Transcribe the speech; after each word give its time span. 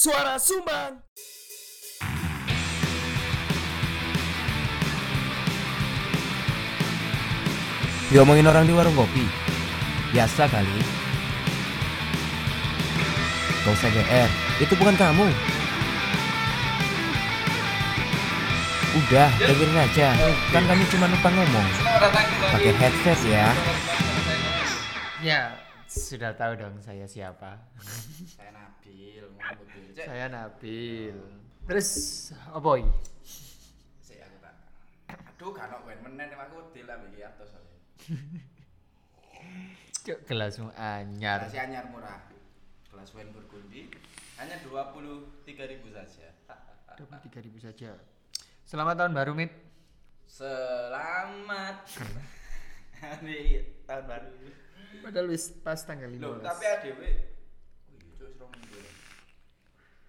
Suara 0.00 0.40
Sumbang. 0.40 0.96
Diomongin 8.08 8.48
orang 8.48 8.64
di 8.64 8.72
warung 8.72 8.96
kopi. 8.96 9.28
Biasa 10.16 10.48
kali. 10.48 10.80
Gak 13.60 13.76
usah 13.76 13.92
GR, 13.92 14.30
itu 14.64 14.72
bukan 14.80 14.96
kamu. 14.96 15.28
Udah, 19.04 19.28
dengerin 19.36 19.84
aja. 19.84 20.16
Kan 20.48 20.64
kami 20.64 20.88
cuma 20.88 21.12
numpang 21.12 21.36
ngomong. 21.36 21.68
Pakai 22.56 22.72
headset 22.72 23.20
ya. 23.28 23.52
Ya, 25.20 25.60
sudah 25.90 26.30
tahu 26.38 26.54
dong 26.54 26.78
saya 26.78 27.02
siapa. 27.02 27.58
Saya 28.38 28.54
Nabil, 28.54 29.26
saya 29.90 30.30
Nabil. 30.30 31.18
Terus 31.66 31.90
apa 32.30 32.70
iki? 32.78 32.90
sik 33.98 34.22
aku 34.22 34.38
tak. 34.38 34.54
Aduh, 35.34 35.50
kan 35.50 35.74
kok 35.74 35.82
menen 36.06 36.30
aku 36.30 36.70
iki 36.70 37.26
atus 37.26 37.50
soalnya. 37.50 37.78
Cuk 40.06 40.18
gelasmu 40.30 40.70
anyar. 40.78 41.42
Masih 41.42 41.58
anyar 41.58 41.90
murah. 41.90 42.22
Kelas 42.86 43.10
wine 43.10 43.34
burgundy 43.34 43.90
hanya 44.38 44.62
23.000 44.62 45.50
saja. 45.90 46.30
23.000 46.94 47.66
saja. 47.66 47.98
Selamat 48.62 48.94
tahun 48.94 49.18
baru, 49.18 49.34
Mit. 49.34 49.50
Selamat 50.30 51.82
hari 53.02 53.66
tahun 53.84 54.04
baru. 54.06 54.69
Padahal 54.98 55.26
wis 55.30 55.54
pas 55.62 55.78
tanggal 55.78 56.10
15. 56.10 56.18
Loh, 56.18 56.42
tapi 56.42 56.64
ADW 56.66 57.00
Oh 57.00 57.94
iya, 57.94 58.46
minggu. 58.50 58.80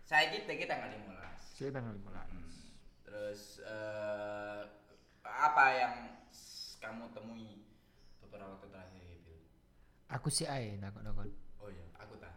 Saiki 0.09 0.37
iki 0.43 0.65
tanggal 0.65 0.89
15. 0.89 1.55
Saya 1.55 1.69
tanggal 1.69 1.93
15. 1.93 3.05
Terus 3.05 3.41
eh, 3.61 4.61
apa 5.21 5.65
yang 5.77 5.93
kamu 6.81 7.13
temui 7.13 7.69
beberapa 8.25 8.57
waktu 8.57 8.67
terakhir 8.73 9.21
Bil? 9.23 9.39
Aku 10.09 10.27
sih 10.33 10.49
ae 10.49 10.75
nakon-nakon. 10.81 11.29
Oh 11.61 11.69
iya, 11.69 11.85
aku 12.01 12.17
tak. 12.17 12.33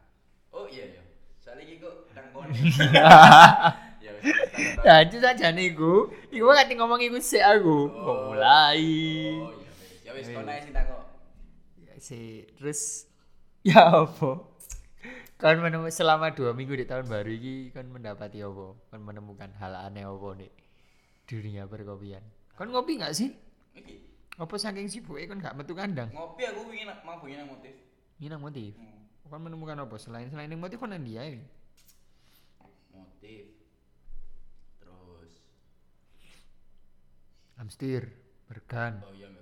Oh 0.52 0.68
iya 0.68 0.84
iya. 0.94 1.02
Soalnya 1.40 1.64
iki 1.64 1.80
kok 1.80 2.12
nang 2.12 2.28
kono. 2.32 2.52
Ya. 4.04 4.12
Ya 4.84 4.94
itu 5.00 5.16
saja 5.16 5.48
niku. 5.48 6.12
Iku 6.28 6.44
kan 6.52 6.68
ngomong 6.68 7.00
iku 7.00 7.16
sik 7.24 7.40
aku. 7.40 7.88
Oh. 7.88 8.36
Mulai. 8.36 8.84
Oh 9.40 9.48
iya. 9.56 9.72
Ya 10.04 10.10
wis 10.12 10.28
kono 10.28 10.52
sing 10.60 10.76
takok. 10.76 11.03
Sih, 11.98 12.46
terus 12.58 13.06
ya 13.68 14.04
apa? 14.04 14.44
Kan 15.34 15.60
menemukan 15.60 15.92
selama 15.92 16.30
dua 16.32 16.54
minggu 16.54 16.74
di 16.78 16.86
tahun 16.88 17.06
baru 17.10 17.30
ini 17.30 17.74
kan 17.74 17.86
mendapati 17.90 18.40
apa? 18.40 18.74
Kan 18.90 19.00
menemukan 19.04 19.50
hal 19.60 19.74
aneh 19.76 20.06
apa 20.06 20.28
nih 20.38 20.50
dunia 21.26 21.64
perkopian. 21.66 22.22
Kan 22.54 22.70
ngopi 22.70 23.00
nggak 23.00 23.14
sih? 23.14 23.30
Iki 23.74 23.94
Apa 24.34 24.54
saking 24.58 24.90
sibuknya 24.90 25.30
kan 25.30 25.38
nggak 25.42 25.54
metu 25.54 25.74
kandang? 25.78 26.10
ngopi 26.10 26.42
aku 26.42 26.70
ingin 26.74 26.90
mau 27.06 27.18
pengen 27.22 27.46
nang 27.46 27.50
motif. 27.54 27.74
Ini 28.18 28.34
motif. 28.38 28.72
Hmm. 28.74 29.30
Kan 29.30 29.40
menemukan 29.42 29.78
apa? 29.82 29.94
Selain 29.98 30.26
selain 30.30 30.50
yang 30.50 30.62
motif 30.62 30.78
kan 30.78 30.94
dia 31.02 31.22
ini. 31.26 31.42
Motif. 32.90 33.44
Terus 34.78 35.32
Amstir, 37.58 38.02
bergan. 38.46 39.02
Oh 39.02 39.14
iya. 39.14 39.28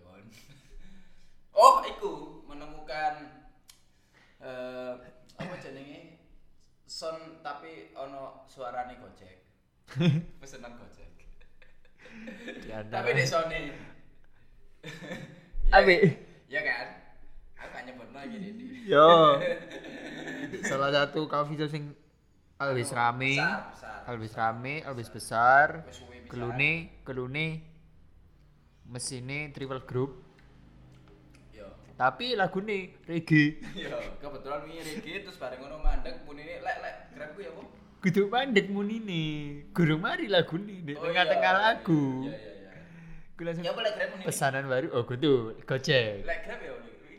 Oh, 1.52 1.84
iku 1.84 2.31
menemukan 2.52 3.14
eh 4.38 4.92
apa 5.34 5.54
jenenge? 5.58 6.20
Son 6.84 7.40
tapi 7.40 7.96
ono 7.96 8.44
suarane 8.44 9.00
Gojek. 9.00 9.38
Pesenan 10.40 10.76
Gojek. 10.76 11.08
Antara- 12.68 13.00
Tapi 13.00 13.10
di 13.16 13.24
sone. 13.24 13.60
Abi. 15.76 15.96
Ya 16.46 16.60
kan? 16.60 16.86
Aku 17.56 17.76
nyebut 17.86 18.10
lagi 18.12 18.36
di. 18.36 18.52
Yo. 18.84 19.40
Salah 20.68 20.92
satu 20.92 21.24
coffee 21.24 21.56
shop 21.56 21.70
sing 21.72 21.94
alwis 22.60 22.92
rame, 22.92 23.40
alwis 24.04 24.34
rame, 24.36 24.84
alwis 24.84 25.08
besar. 25.08 25.86
Kelune, 26.28 27.00
kelune 27.04 27.60
mesine 28.84 29.52
triple 29.52 29.80
group, 29.84 30.31
Tapi 31.94 32.34
lagune 32.34 32.96
reggae. 33.04 33.60
Yo, 33.76 33.94
kebetulan 34.18 34.64
wingi 34.64 34.82
reggae 34.82 35.22
terus 35.22 35.36
bareng 35.36 35.60
ngono 35.60 35.78
mandek 35.78 36.24
punine 36.24 36.58
lek 36.58 36.76
lek 36.80 36.94
grabku 37.14 37.40
ya, 37.40 37.50
Bu. 37.52 37.62
Kudu 38.02 38.22
mandek 38.26 38.66
munine. 38.66 39.22
Gurung 39.70 40.02
mari 40.02 40.26
lagune 40.26 40.82
di 40.82 40.92
Oh, 40.96 41.06
tengah-tengah 41.06 41.52
iya. 41.54 41.62
lagu. 41.62 42.04
Iya 42.26 42.34
iya 42.34 42.52
iya. 42.58 42.70
Ku 43.32 43.40
langsung 43.44 43.64
Ya 43.64 43.72
lek 43.72 43.92
grab 43.94 44.10
pesanan 44.22 44.64
baru. 44.66 44.86
Oh, 44.90 45.04
kudu 45.04 45.32
Gojek. 45.62 46.26
Lek 46.26 46.38
grab 46.42 46.58
ya. 46.58 46.72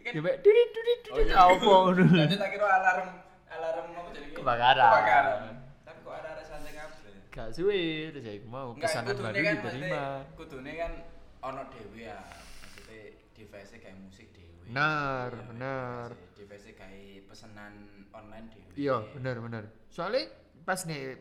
Kan 0.03 0.12
Ya 0.12 0.19
mek 0.19 0.35
dudit 0.44 0.69
dudit 0.75 1.00
Oh, 1.07 1.16
dudit 1.16 1.31
iya. 1.31 1.47
apa. 1.47 1.73
Jadi 2.28 2.35
tak 2.35 2.50
kira 2.51 2.67
alarm 2.67 3.07
alarm 3.47 3.85
apa 3.95 4.09
jadi 4.12 4.28
Kebakaran. 4.35 4.91
Kebakaran. 4.91 5.39
Tapi 5.85 6.00
kok 6.03 6.13
ada 6.19 6.29
ada 6.35 6.44
santai 6.44 6.73
kabeh. 6.75 7.16
Gak 7.31 7.47
suwe 7.56 7.79
terus 8.12 8.25
ya 8.28 8.33
mau 8.44 8.75
pesanan 8.75 9.16
baru 9.16 9.31
kan 9.31 9.53
diterima. 9.56 10.03
Kudune 10.35 10.72
kan 10.75 10.91
ono 11.39 11.62
dhewe 11.72 12.03
ya. 12.03 12.19
Maksudnya 12.19 13.00
device 13.31 13.79
kayak 13.79 13.95
musik 14.03 14.28
dhewe. 14.35 14.52
Bener, 14.63 15.29
Iya, 15.29 15.44
bener. 15.50 16.07
device- 16.34 16.74
kayak 16.74 17.28
pesanan 17.28 17.74
online 18.12 18.47
dhewe. 18.50 18.72
Iya, 18.75 18.97
bener 19.12 19.35
bener. 19.40 19.63
Soalnya 19.90 20.31
pas 20.63 20.79
nih 20.84 21.19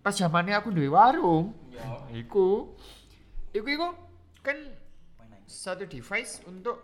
pas 0.00 0.14
zamannya 0.14 0.54
aku 0.54 0.70
duwe 0.70 0.86
warung, 0.86 1.50
Iya. 1.68 1.82
iku 2.14 2.74
iku 3.50 3.68
iku 3.68 3.88
kan 4.40 4.54
satu 5.46 5.86
device 5.86 6.42
untuk 6.44 6.78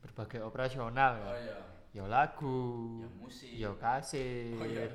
berbagai 0.00 0.40
operasional 0.40 1.16
Oh 1.18 1.32
ya. 1.32 1.40
iya. 1.40 1.58
Yo 1.94 2.04
lagu, 2.10 2.58
Ya 3.00 3.08
musik. 3.16 3.50
yo 3.54 3.70
kasir, 3.78 4.56
Oh, 4.58 4.66
iya. 4.66 4.88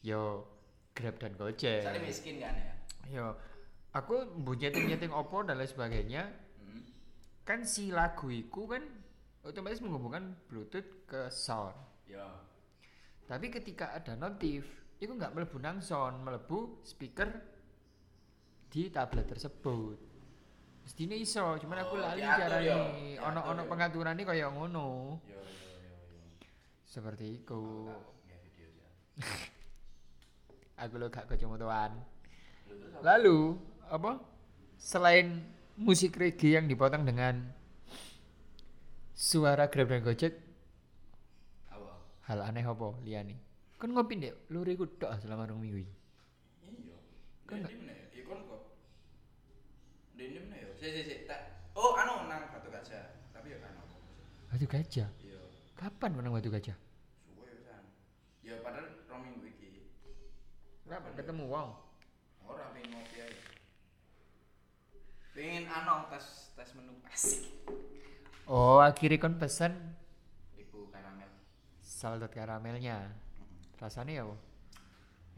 yo 0.00 0.20
Grab 0.92 1.16
dan 1.16 1.32
Gojek. 1.34 1.82
Miskin 2.00 2.38
kan 2.38 2.52
ya. 2.52 2.74
Yo 3.10 3.26
aku 3.90 4.28
mbok 4.38 4.56
nyeting-nyeting 4.56 5.10
opo 5.10 5.40
dan 5.42 5.56
lain 5.56 5.66
sebagainya. 5.66 6.28
Kan 7.50 7.66
si 7.66 7.90
lagu 7.90 8.30
iku 8.30 8.70
kan 8.70 8.86
otomatis 9.42 9.82
menghubungkan 9.82 10.38
Bluetooth 10.46 10.86
ke 11.02 11.26
sound. 11.34 11.74
Yo. 12.06 12.22
Tapi 13.26 13.50
ketika 13.50 13.90
ada 13.90 14.14
notif, 14.14 14.70
itu 15.02 15.10
nggak 15.10 15.34
melebu 15.34 15.58
nang 15.58 15.82
sound, 15.82 16.22
melebu 16.22 16.78
speaker 16.86 17.26
di 18.70 18.86
tablet 18.94 19.26
tersebut. 19.26 19.98
Mestinya 20.86 21.18
iso, 21.18 21.58
cuman 21.58 21.82
aku 21.82 21.98
Oh, 21.98 22.02
lali 22.06 22.22
caranya. 22.22 22.62
ya, 22.62 23.18
Ono 23.18 23.42
diatur 23.42 23.50
ono 23.50 23.62
ya. 23.66 23.66
pengaturannya 23.66 24.24
kaya 24.30 24.46
ngono. 24.46 25.18
Yo 25.26 25.34
yo 25.34 25.42
yo 25.42 25.94
yo. 26.06 26.22
Seperti 26.86 27.34
itu. 27.34 27.90
Aku 30.78 30.94
lo 31.02 31.10
gak 31.14 31.26
apa? 31.26 31.98
Lalu 33.02 33.58
apa? 33.90 34.22
Selain 34.78 35.58
musik 35.80 36.12
reggae 36.20 36.60
yang 36.60 36.68
dipotong 36.68 37.08
dengan 37.08 37.40
suara 39.16 39.72
Grab 39.72 39.88
dan 39.88 40.04
Gojek, 40.04 40.36
Apa? 41.72 41.90
hal 42.28 42.44
aneh 42.44 42.64
apa 42.64 43.00
liane? 43.00 43.36
Kan 43.80 43.96
ngopi 43.96 44.20
ndek 44.20 44.52
luri 44.52 44.76
ku 44.76 44.84
tok 44.84 45.16
selama 45.24 45.48
rong 45.48 45.64
minggu. 45.64 45.80
Iya. 45.80 46.96
Kan 47.48 47.64
Kan 47.64 47.72
mana 47.80 47.96
ya? 47.96 48.04
Ikon 48.12 48.38
kok. 48.44 48.60
Dene 50.12 50.38
mana 50.44 50.56
ya? 50.60 50.68
Si 50.76 50.86
si 50.92 51.00
si. 51.08 51.14
Tak. 51.24 51.40
Oh, 51.72 51.96
anu 51.96 52.28
nang 52.28 52.44
batu 52.52 52.68
gajah. 52.68 53.08
Tapi 53.32 53.56
ya 53.56 53.58
kan? 53.64 53.72
Batu 54.52 54.66
gajah. 54.68 55.08
Iya. 55.24 55.40
Kapan 55.80 56.10
menang 56.12 56.36
batu 56.36 56.52
gajah? 56.52 56.76
Suwe 57.24 57.48
pisan. 57.56 57.80
Ya 58.44 58.60
padahal 58.60 58.84
rong 59.08 59.20
minggu 59.24 59.48
iki. 59.48 59.88
Kapan 60.84 61.12
ketemu 61.16 61.44
wong? 61.48 61.68
Ora 62.44 62.68
pengen 62.76 63.00
ngopi 63.00 63.16
ae. 63.24 63.32
Pengen 65.40 65.64
anu 65.72 66.04
tes 66.12 66.52
tes 66.52 66.68
menu 66.76 66.92
asik. 67.08 67.40
Oh, 68.44 68.76
akhirnya 68.76 69.16
kon 69.16 69.40
pesen 69.40 69.72
Iku 70.52 70.92
karamel. 70.92 71.32
salted 71.80 72.28
karamelnya. 72.28 73.08
Rasanya 73.80 74.20
ya? 74.20 74.24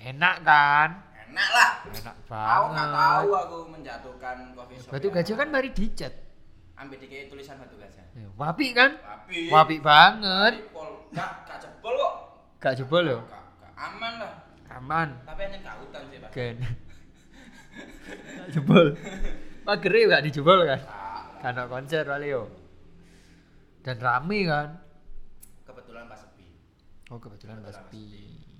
Enak 0.02 0.43
kan? 0.43 0.90
Enak 1.31 1.49
lah. 1.54 1.70
Enak 1.87 2.16
Aku 2.19 2.26
banget. 2.26 2.66
nggak 2.75 2.88
tahu 2.90 3.28
aku 3.31 3.56
menjatuhkan 3.70 4.37
coffee 4.58 4.78
shop. 4.82 4.90
Batu 4.90 5.06
yang 5.06 5.14
gajah 5.14 5.37
kan 5.38 5.49
mari 5.54 5.70
dicat. 5.70 6.14
ambil 6.75 6.98
dikit 6.98 7.31
tulisan 7.31 7.62
batu 7.62 7.78
gajah. 7.78 8.02
Ya, 8.10 8.26
Wapi 8.34 8.75
kan? 8.75 8.98
Tapi 8.98 9.55
Wapi 9.55 9.78
banget. 9.78 10.66
Pol, 10.75 11.06
gak 11.14 11.46
gak 11.46 11.62
jebol 11.62 11.94
kok. 11.94 12.14
Gak 12.58 12.75
jebol 12.75 13.02
loh. 13.06 13.20
Gak 13.31 13.70
aman 13.78 14.12
lah. 14.19 14.34
Aman. 14.66 15.08
Tapi 15.22 15.40
hanya 15.46 15.58
gak 15.62 15.76
hutan 15.78 16.02
sih, 16.10 16.19
Pak. 16.19 16.31
Gen. 16.34 16.56
Gak 18.50 18.66
Pagere 19.72 20.04
gak 20.04 20.20
dijebol 20.28 20.69
kan? 20.69 20.84
Gak, 20.84 21.40
Karena 21.40 21.64
konser 21.64 22.04
kali 22.04 22.28
yo. 22.28 22.44
Dan 23.80 23.96
rame 24.04 24.44
kan? 24.44 24.69
kebetulan 25.64 26.04
pas 26.12 26.20
sepi. 26.20 26.44
Oh 27.08 27.16
kebetulan 27.16 27.56
pas 27.64 27.72
Kebetulan 27.72 27.88
sepi. 27.88 28.04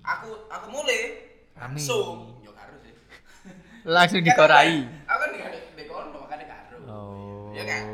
Aku 0.01 0.49
aku 0.49 0.67
mulai 0.73 1.01
Rame. 1.53 1.77
langsung. 1.85 2.41
Yo 2.41 2.57
karo 2.57 2.81
sih. 2.81 2.97
Langsung 3.85 4.25
dikorai. 4.25 4.89
Aku 5.05 5.19
kan 5.21 5.29
di 5.37 5.41
di 5.77 5.85
kono 5.85 6.17
makane 6.17 6.49
karo. 6.49 6.81
Oh. 6.89 7.53
Ya 7.53 7.69
kan? 7.69 7.85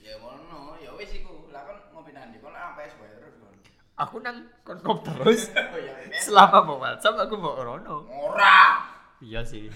Ya 0.00 0.16
ngono, 0.16 0.80
ya 0.80 0.90
wis 0.96 1.20
iku. 1.20 1.52
Lah 1.52 1.68
kan 1.68 1.76
ngopi 1.92 2.16
nang 2.16 2.32
ndi 2.32 2.40
kono 2.40 2.56
apa 2.56 2.80
wae 2.80 3.12
terus 3.12 3.36
kono. 3.36 3.60
Aku 4.00 4.24
nang 4.24 4.48
konkop 4.64 5.04
terus. 5.04 5.52
Oh 5.52 5.76
ya. 5.84 5.92
PS. 6.08 6.32
Selama 6.32 6.64
mau 6.64 6.80
WhatsApp 6.80 7.28
aku 7.28 7.36
mau 7.36 7.60
rono. 7.60 8.08
Ora. 8.08 8.85
Iya 9.26 9.42
sih. 9.42 9.66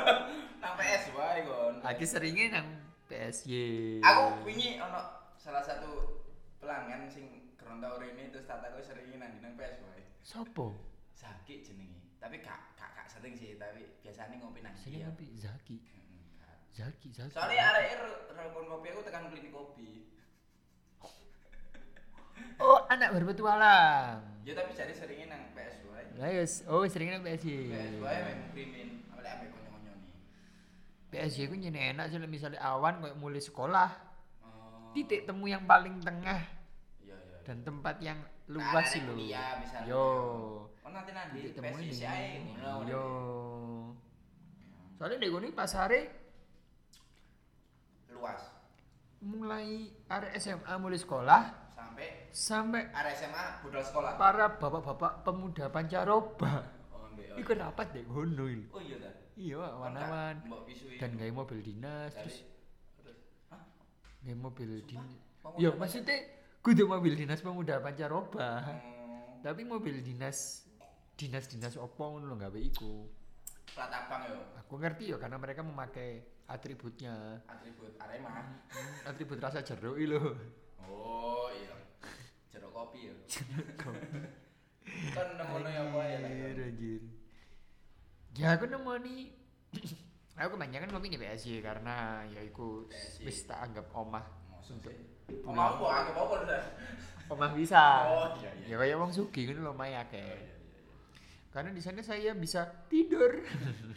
Nang 0.64 0.74
PS 0.80 1.12
wae 1.12 1.44
kon. 1.44 1.76
Aku 1.84 2.04
seringnya 2.08 2.56
nang 2.56 2.68
PSY. 3.04 4.00
Aku 4.00 4.48
wingi 4.48 4.80
ono 4.80 5.28
salah 5.36 5.60
satu 5.60 6.24
pelanggan 6.56 7.04
sing 7.12 7.52
keron 7.60 7.84
tau 7.84 8.00
rene 8.00 8.32
terus 8.32 8.48
tak 8.48 8.64
takoki 8.64 8.80
sering 8.80 9.12
nang 9.20 9.44
nang 9.44 9.52
PS 9.60 9.84
wae. 9.84 10.00
Sopo? 10.24 10.72
Zaki 11.12 11.60
jenenge. 11.60 12.16
Tapi 12.16 12.40
gak 12.40 12.80
gak 12.80 12.96
gak 12.96 13.08
sering 13.12 13.36
sih, 13.36 13.60
tapi 13.60 13.84
biasanya 14.00 14.40
ngopi 14.40 14.64
nang 14.64 14.72
Sini 14.72 15.04
ngopi 15.04 15.36
Zaki. 15.36 15.76
Zaki, 16.74 17.08
Zaki. 17.14 17.36
Soalnya 17.36 17.76
arek 17.76 18.02
rokok 18.34 18.66
kopi 18.66 18.88
aku 18.90 19.00
tekan 19.04 19.28
klinik 19.30 19.52
kopi. 19.52 20.10
Anak 22.94 23.10
berpetualang. 23.12 24.22
Ya 24.40 24.52
tapi 24.52 24.70
jadi 24.70 24.92
seringnya 24.92 25.26
nang 25.28 25.42
PS 25.50 25.82
wae. 25.84 26.04
Lah 26.14 26.28
yes, 26.30 26.52
oh 26.64 26.84
seringnya 26.84 27.18
nang 27.18 27.26
PSY. 27.26 27.56
PS 27.66 27.94
wae 27.98 28.18
memang 28.20 28.50
krimin, 28.50 28.88
awalnya 29.08 29.30
ambek 29.34 29.48
konyo-konyo 29.50 29.92
nih. 29.96 30.12
PSY 31.10 31.42
ku 31.44 31.54
nyene 31.56 31.80
enak 31.90 32.06
sih 32.06 32.18
misalnya 32.20 32.60
awan 32.60 33.00
kayak 33.00 33.16
mulai 33.16 33.40
sekolah, 33.40 33.90
Oh. 34.40 34.92
titik 34.92 35.24
temu 35.24 35.44
yang 35.44 35.64
paling 35.64 35.98
tengah 35.98 36.44
Iya 37.00 37.16
iya. 37.16 37.36
dan 37.42 37.56
tempat 37.62 37.98
yang 37.98 38.18
Nah, 38.44 38.52
luas 38.52 38.86
sih 38.86 39.00
lo. 39.00 39.12
kuliah 39.12 39.56
misalnya. 39.56 39.88
Yo. 39.88 40.06
Oh 40.78 40.90
nanti 40.92 41.10
nanti 41.10 41.36
Titik 41.40 41.56
PS 41.56 41.58
temunya 41.64 41.88
isi 41.88 41.96
di 41.96 42.04
ae 42.04 42.28
sini. 42.36 42.52
ngono. 42.54 42.84
Yo. 42.84 43.04
Soalnya 44.94 45.16
gini 45.18 45.48
pasare 45.50 46.00
Luas 48.08 48.42
mulai 49.18 49.88
area 50.06 50.30
SMA 50.36 50.74
mulai 50.76 50.94
sekolah 50.94 51.42
sampai 52.34 52.90
area 52.90 53.14
SMA 53.14 53.62
budal 53.62 53.78
sekolah. 53.80 54.18
para 54.18 54.58
bapak-bapak 54.58 55.22
pemuda 55.22 55.70
pancaroba 55.70 56.66
Oh, 56.90 57.06
ambek. 57.06 57.30
oh, 57.30 57.38
iku 57.38 57.52
rapat 57.54 57.86
deh 57.94 58.02
ngono. 58.02 58.46
Oh 58.74 58.82
iya 58.82 58.98
ta. 58.98 59.10
Iya, 59.34 59.62
pisui. 60.66 60.98
dan 60.98 61.14
gawe 61.14 61.30
mobil 61.32 61.58
dinas 61.58 62.10
Dari- 62.10 62.22
terus 62.26 62.38
gawe 64.18 64.34
mobil 64.34 64.82
dinas. 64.82 65.10
Ya 65.58 65.70
maksudnya 65.70 66.16
kudu 66.58 66.86
mobil 66.86 67.14
dinas 67.14 67.38
pemuda 67.38 67.78
pancaroba. 67.78 68.62
Hmm, 68.66 69.38
Tapi 69.44 69.62
mobil 69.62 70.00
dinas 70.00 70.64
dinas-dinas 71.14 71.78
opo 71.78 72.18
ngono 72.18 72.26
lho 72.26 72.36
gawe 72.36 72.58
iku. 72.58 73.06
plat 73.70 73.90
abang 73.90 74.26
yo. 74.26 74.38
Aku 74.58 74.74
ngerti 74.76 75.10
ya 75.10 75.16
karena 75.18 75.38
mereka 75.38 75.62
memakai 75.62 76.18
atributnya. 76.46 77.38
Atribut 77.46 77.94
Arema. 77.98 78.30
Hmm, 78.70 79.06
atribut 79.06 79.38
rasa 79.38 79.62
jeruk 79.62 79.94
lho. 79.94 80.34
Oh 80.84 81.50
iya. 81.50 81.74
Jeruk 82.54 82.70
kopi 82.70 82.98
yo. 83.10 83.14
Kan 85.14 85.28
nemono 85.34 85.66
ya 85.66 85.82
apa 85.90 86.00
ya 86.06 86.18
ya. 86.22 86.28
Anjir, 86.30 86.58
anjir. 86.70 87.02
Ya 88.38 88.48
aku 88.54 88.64
nemu 88.70 88.92
nih 89.02 89.20
aku 90.38 90.48
kebanyakan 90.54 90.88
ngopi 90.90 91.08
di 91.10 91.18
PSY 91.18 91.62
karena 91.62 92.22
ya 92.30 92.40
iku 92.42 92.86
PSY. 92.86 93.26
wis 93.26 93.46
tak 93.46 93.58
anggap 93.70 93.86
omah 93.94 94.22
untuk 94.66 94.90
mau 95.46 95.74
kok 95.78 95.90
anggap 95.90 96.14
apa 96.14 96.34
udah. 96.46 96.62
omah 97.32 97.50
bisa. 97.56 97.82
Oh, 98.06 98.28
iya, 98.38 98.50
iya. 98.60 98.66
Ya 98.70 98.76
kayak 98.76 98.96
wong 99.00 99.10
sugih 99.10 99.50
kan 99.50 99.56
lumayan 99.64 100.04
akeh. 100.04 100.20
Oh, 100.20 100.28
iya, 100.28 100.36
iya, 100.36 100.44
iya. 100.44 100.54
Karena 101.48 101.70
di 101.72 101.80
sana 101.80 102.00
saya 102.04 102.30
bisa 102.36 102.66
tidur. 102.90 103.40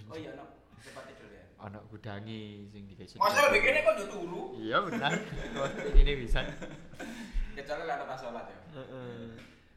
Oh 0.07 0.15
iya, 0.15 0.31
no. 0.37 0.45
Cepat 0.79 1.03
tidur 1.11 1.29
ya. 1.33 1.43
Ana 1.59 1.81
gudangi 1.91 2.69
sing 2.71 2.87
dikasih. 2.87 3.19
Masa 3.19 3.49
udah 3.51 3.59
gini 3.59 3.79
kok 3.83 3.95
turu? 4.07 4.43
Iya 4.55 4.77
benar. 4.87 5.11
Ini 5.97 6.13
bisa. 6.15 6.39
Kecuali 7.57 7.89
lah 7.89 8.05
pas 8.05 8.21
sholat 8.21 8.45
ya. 8.45 8.59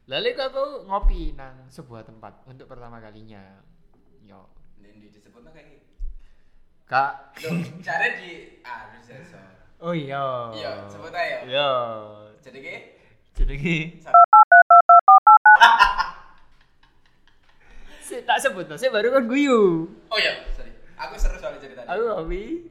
Lalu 0.05 0.37
aku 0.37 0.85
ngopi 0.85 1.33
nang 1.33 1.65
sebuah 1.65 2.05
tempat 2.05 2.45
untuk 2.45 2.69
pertama 2.69 3.01
kalinya. 3.01 3.41
Yo. 4.21 4.45
Ini 4.77 5.09
disebut 5.09 5.41
kayak 5.49 5.65
gitu. 5.65 5.89
Kak. 6.85 7.33
Cari 7.81 8.09
di 8.21 8.31
ah 8.61 8.93
bisa 8.93 9.17
so. 9.25 9.41
Oh 9.81 9.97
iya. 9.97 10.53
Iya, 10.53 10.85
sebut 10.85 11.09
aja. 11.09 11.41
Iya. 11.41 11.71
Jadi 12.45 12.57
ki 12.61 12.75
Jenenge. 13.33 13.77
Si 17.97 18.21
tak 18.21 18.37
sebut 18.37 18.69
saya 18.77 18.93
baru 18.93 19.09
kan 19.09 19.25
guyu. 19.25 19.89
Oh 20.11 20.19
iya, 20.21 20.45
sorry. 20.53 20.69
Aku 21.01 21.17
seru 21.17 21.41
soal 21.41 21.57
cerita. 21.57 21.81
Aku 21.89 22.01
ngopi. 22.13 22.69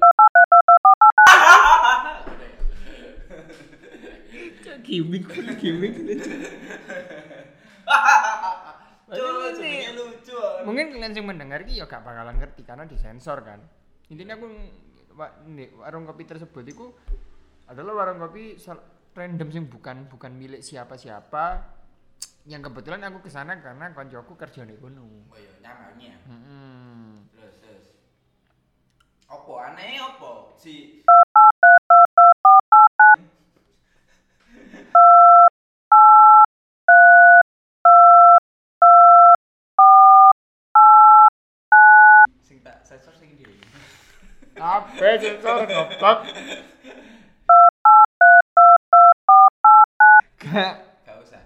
Cak 4.91 5.55
gimmick. 5.63 5.95
Coba 9.11 9.47
Ini- 9.47 9.55
jenenge 9.59 9.91
lucu. 9.95 10.39
Mungkin 10.67 10.85
kalian 10.95 11.15
yang 11.15 11.27
mendengar 11.27 11.63
ini 11.63 11.79
ya 11.79 11.87
gak 11.87 12.03
bakalan 12.03 12.39
ngerti 12.39 12.63
karena 12.67 12.87
disensor 12.87 13.43
kan. 13.43 13.63
Intinya 14.11 14.35
aku 14.35 14.47
warung 15.79 16.07
kopi 16.07 16.27
tersebut 16.27 16.65
itu 16.67 16.91
adalah 17.67 18.03
warung 18.03 18.19
kopi 18.19 18.59
random 19.15 19.49
sing 19.51 19.65
bukan 19.67 20.07
bukan 20.11 20.35
milik 20.35 20.63
siapa-siapa. 20.63 21.79
Yang 22.47 22.71
kebetulan 22.71 23.03
aku 23.07 23.27
ke 23.27 23.31
sana 23.31 23.59
karena 23.63 23.95
koncoku 23.95 24.35
kerja 24.35 24.67
di 24.67 24.75
gunung. 24.75 25.27
Oh 25.31 25.39
iya, 25.39 25.53
nyamanya. 25.63 26.15
Hmm. 26.27 27.27
Terus 27.37 27.55
terus. 27.63 27.87
Opo 29.31 29.59
aneh 29.63 30.03
opo 30.03 30.55
si 30.59 31.03
sing 42.43 42.59
tak 42.67 42.83
sensor 42.83 43.15
sing 43.15 43.31
ndi 43.39 43.47
Apa 44.61 45.17
sensor 45.17 45.65
ngotot? 45.65 46.19
Gak. 50.37 50.75
Gak 51.09 51.17
usah. 51.25 51.43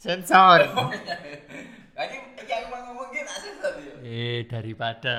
Sensor. 0.00 0.60
lagi 1.96 2.16
iki 2.16 2.52
aku 2.52 2.66
mau 2.72 2.80
ngomong 2.92 3.08
ki 3.12 3.20
tak 3.24 3.38
sensor 3.44 3.72
yo 3.80 3.94
Eh 4.00 4.48
daripada. 4.48 5.16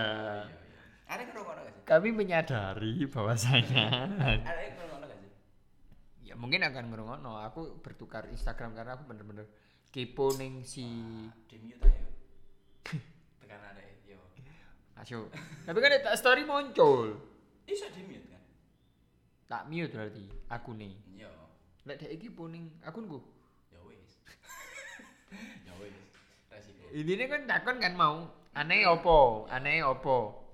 Ada 1.06 1.22
kan 1.30 1.34
ngono 1.38 1.62
gak 1.62 1.74
sih 1.74 1.84
kami 1.88 2.10
menyadari 2.12 3.08
bahwasanya 3.08 3.86
ada 4.44 4.60
yang 4.60 4.76
ngono 4.76 5.06
gak 5.08 5.18
sih 5.24 5.32
ya 6.28 6.34
mungkin 6.36 6.60
akan 6.68 6.92
ngerungono 6.92 7.40
aku 7.40 7.80
bertukar 7.80 8.28
Instagram 8.28 8.76
karena 8.76 9.00
aku 9.00 9.08
bener-bener 9.08 9.48
kepo 9.96 10.36
ning 10.36 10.68
si 10.68 10.84
di 11.48 11.56
mute 11.64 11.88
aja 11.88 12.04
tekan 13.40 13.62
ada 13.62 13.82
yo. 14.04 14.20
Masuk 15.00 15.32
tapi 15.64 15.78
kan 15.80 15.92
story 16.20 16.44
muncul 16.44 17.16
iso 17.68 17.86
di 17.92 18.02
mute 18.02 18.28
kan? 18.28 18.44
Tak 19.46 19.62
mute 19.68 19.92
berarti 19.92 20.26
aku 20.48 20.72
nih 20.74 20.94
yo 21.16 21.32
lek 21.84 22.00
dek 22.00 22.12
iki 22.12 22.28
puning 22.30 22.72
akunku 22.82 23.20
ya 23.70 23.80
wis. 23.84 24.12
Ya 25.68 25.76
wis 25.78 25.92
resiko. 26.48 26.88
Intinya 26.90 27.26
kan 27.28 27.42
takon 27.46 27.78
kan 27.78 27.94
mau 27.94 28.16
aneh 28.54 28.84
opo 28.84 29.46
aneh 29.48 29.84
opo 29.84 30.48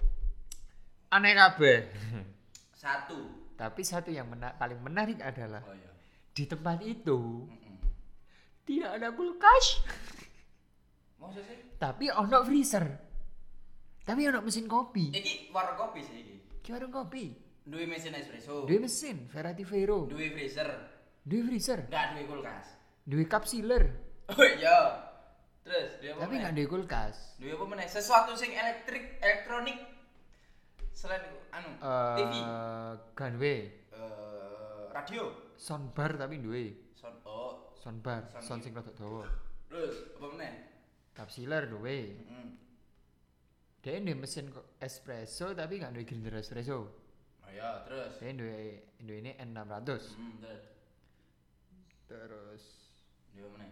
aneh 1.09 1.33
kabeh. 1.33 1.77
Satu. 2.73 3.45
Tapi 3.53 3.81
satu 3.81 4.09
yang 4.09 4.27
mena- 4.27 4.57
paling 4.57 4.81
menarik 4.81 5.21
adalah 5.21 5.61
oh 5.63 5.71
iya. 5.71 5.93
di 6.33 6.43
tempat 6.43 6.81
itu 6.81 7.45
Mm-mm. 7.45 7.77
tidak 8.65 8.97
ada 8.97 9.13
kulkas. 9.13 9.85
Sih? 11.31 11.55
tapi 11.79 12.11
ono 12.11 12.43
freezer. 12.43 12.83
Tapi 14.03 14.27
ono 14.27 14.43
mesin 14.43 14.67
kopi. 14.67 15.15
Iki 15.15 15.55
warung 15.55 15.79
kopi 15.79 16.03
sih 16.03 16.19
iki. 16.19 16.35
Ki 16.63 16.71
warung 16.71 16.91
kopi 16.91 17.35
Duwe 17.63 17.87
mesin 17.87 18.11
espresso. 18.15 18.63
duwe 18.67 18.79
mesin 18.79 19.27
Verati 19.27 19.63
Vero 19.63 20.07
Duwe 20.07 20.31
freezer. 20.31 20.69
duwe 21.23 21.41
freezer 21.43 21.79
Enggak 21.87 22.07
duwe 22.13 22.23
kulkas. 22.27 22.65
duwe 23.03 23.23
cup 23.27 23.43
sealer 23.43 23.83
Oh 24.31 24.39
iya. 24.39 24.79
Terus 25.63 25.99
duwe 25.99 26.11
apa? 26.11 26.19
tapi 26.19 26.33
meneh? 26.33 26.41
nggak 26.41 26.53
duwe 26.55 26.67
kulkas 26.69 27.15
Duwe 27.39 27.51
apa 27.51 27.65
meneh? 27.67 27.87
Sesuatu 27.87 28.31
sing 28.33 28.51
elektrik, 28.51 29.19
elektronik 29.19 29.79
selain 30.93 31.19
anu, 31.51 31.73
TV, 32.15 32.33
eh 32.37 32.91
gunway 33.11 33.59
eh 33.91 34.83
radio, 34.89 35.23
soundbar 35.57 36.15
tapi 36.15 36.39
duwe 36.39 36.93
sound 36.93 37.17
oh, 37.25 37.73
soundbar 37.75 38.23
Sound 38.29 38.43
sound 38.45 38.61
sing 38.61 38.71
rada 38.71 38.93
dawa 38.93 39.25
terus 39.67 40.15
apa 40.15 40.25
meneh? 40.31 40.53
cup 41.11 41.27
sealer 41.27 41.67
duwe 41.67 42.13
Heeh. 42.13 42.45
Dia 43.83 43.99
duwe 43.99 44.15
mesin 44.15 44.47
espresso 44.79 45.51
tapi 45.51 45.77
nggak 45.77 45.91
duwe 45.91 46.03
grinder 46.03 46.35
espresso 46.35 46.79
Oh 47.43 47.51
iya, 47.51 47.83
terus. 47.83 48.15
dia 48.17 48.31
duwe 48.31 48.59
ini 48.97 49.35
N600 49.35 50.15
Hmm, 50.15 50.39
terus. 50.39 50.63
terus 52.05 52.63
apa 53.33 53.49
meneh? 53.49 53.71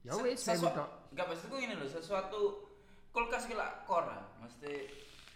Ya 0.00 0.14
wis, 0.16 0.38
saya 0.38 0.56
buka. 0.56 0.84
Enggak 1.10 1.26
maksudku 1.28 1.56
ini 1.56 1.74
loh, 1.74 1.84
sesuatu 1.84 2.40
kulkas 3.10 3.44
ki 3.44 3.52
lak 3.52 3.84
kora, 3.84 4.30
mesti 4.38 4.88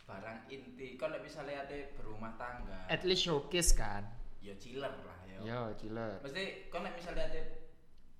barang 0.04 0.48
inti. 0.48 0.94
Kalau 0.94 1.18
misalnya 1.18 1.64
ate 1.64 1.92
berumah 1.94 2.36
tangga, 2.36 2.86
At 2.86 3.02
least 3.02 3.24
showcase 3.24 3.72
kan. 3.72 4.04
ya 4.38 4.52
chiller 4.54 4.92
lah 4.94 5.20
ya. 5.26 5.38
Ya, 5.42 5.58
chiller. 5.74 6.20
Mesti 6.20 6.68
kalau 6.68 6.88
misalnya 6.90 7.26
ate 7.26 7.42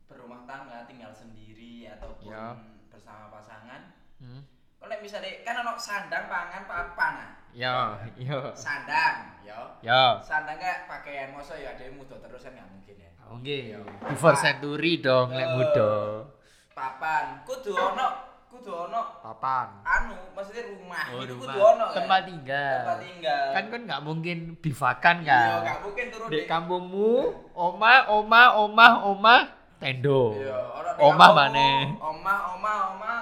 berumah 0.05 0.45
tangga 0.45 0.85
tinggal 0.85 1.13
sendiri 1.13 1.87
ataupun 1.91 2.29
Ya. 2.29 2.57
bersama 2.89 3.29
pasangan, 3.31 3.93
Hmm. 4.19 4.43
Kalau 4.85 5.01
misalnya 5.01 5.33
kan 5.41 5.55
ono 5.59 5.73
sandang 5.75 6.25
pangan 6.27 6.63
papan 6.65 7.13
nah. 7.17 7.31
Ya, 7.55 7.95
ya. 8.15 8.51
Sandang, 8.53 9.39
ya. 9.41 9.57
Ya. 9.81 10.19
Sandang 10.21 10.59
kayak 10.59 10.85
pakaian 10.85 11.31
masa 11.31 11.55
ya 11.55 11.73
ada 11.73 11.87
muda 11.89 12.19
terus 12.19 12.43
kan 12.43 12.53
nggak 12.53 12.69
mungkin 12.69 12.95
ya. 12.99 13.11
Oke. 13.31 13.59
Before 14.05 14.37
century 14.37 14.99
dong 14.99 15.31
lek 15.31 15.49
muda. 15.49 15.93
Papan, 16.71 17.47
kudu 17.47 17.71
ono, 17.71 18.07
kudu 18.51 18.67
ono 18.69 19.23
Papan. 19.23 19.87
anu 19.87 20.19
maksudnya 20.35 20.67
rumah 20.69 21.05
Oh, 21.09 21.23
itu 21.23 21.33
rumah. 21.33 21.47
kudu 21.47 21.61
ono 21.63 21.85
kan? 21.87 21.95
Tempat 21.97 22.21
tinggal. 22.27 22.75
tempat 22.77 22.99
tinggal 23.01 23.45
Kan 23.49 23.65
kan 23.71 23.81
nggak 23.87 24.03
mungkin 24.03 24.39
bivakan 24.59 25.17
iya 25.23 25.31
kan. 25.31 25.63
nggak 25.63 25.79
mungkin 25.81 26.05
turun 26.11 26.29
Di 26.29 26.39
kampungmu, 26.45 27.11
oma, 27.55 27.95
oma, 28.11 28.43
oma, 28.59 28.87
oma, 29.07 29.37
tendo. 29.79 30.35
iya 30.35 30.59
di 30.95 31.03
Omah 31.03 31.31
maneh. 31.33 31.79
omah 31.95 32.39
omah 32.55 32.79
omah 32.91 33.14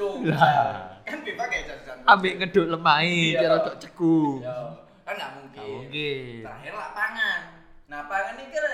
puncung 0.00 0.24
Lah. 0.26 0.96
kan 1.04 1.18
pipa 1.20 1.44
kayak 1.44 1.64
jasusan 1.68 1.96
Ambek 2.06 2.32
ngeduk 2.40 2.66
lemai, 2.68 3.12
Iya. 3.30 3.38
kira 3.38 3.56
tok 3.60 3.76
ceku. 3.78 4.40
iya 4.40 4.56
kan 5.04 5.14
nggak 5.16 5.32
mungkin 5.34 5.58
Nggak 5.60 5.74
mungkin. 5.76 6.40
terakhir 6.40 6.72
lah 6.72 6.90
pangan 6.94 7.40
nah 7.84 8.00
pangan 8.06 8.34
ini 8.38 8.48
kan 8.48 8.64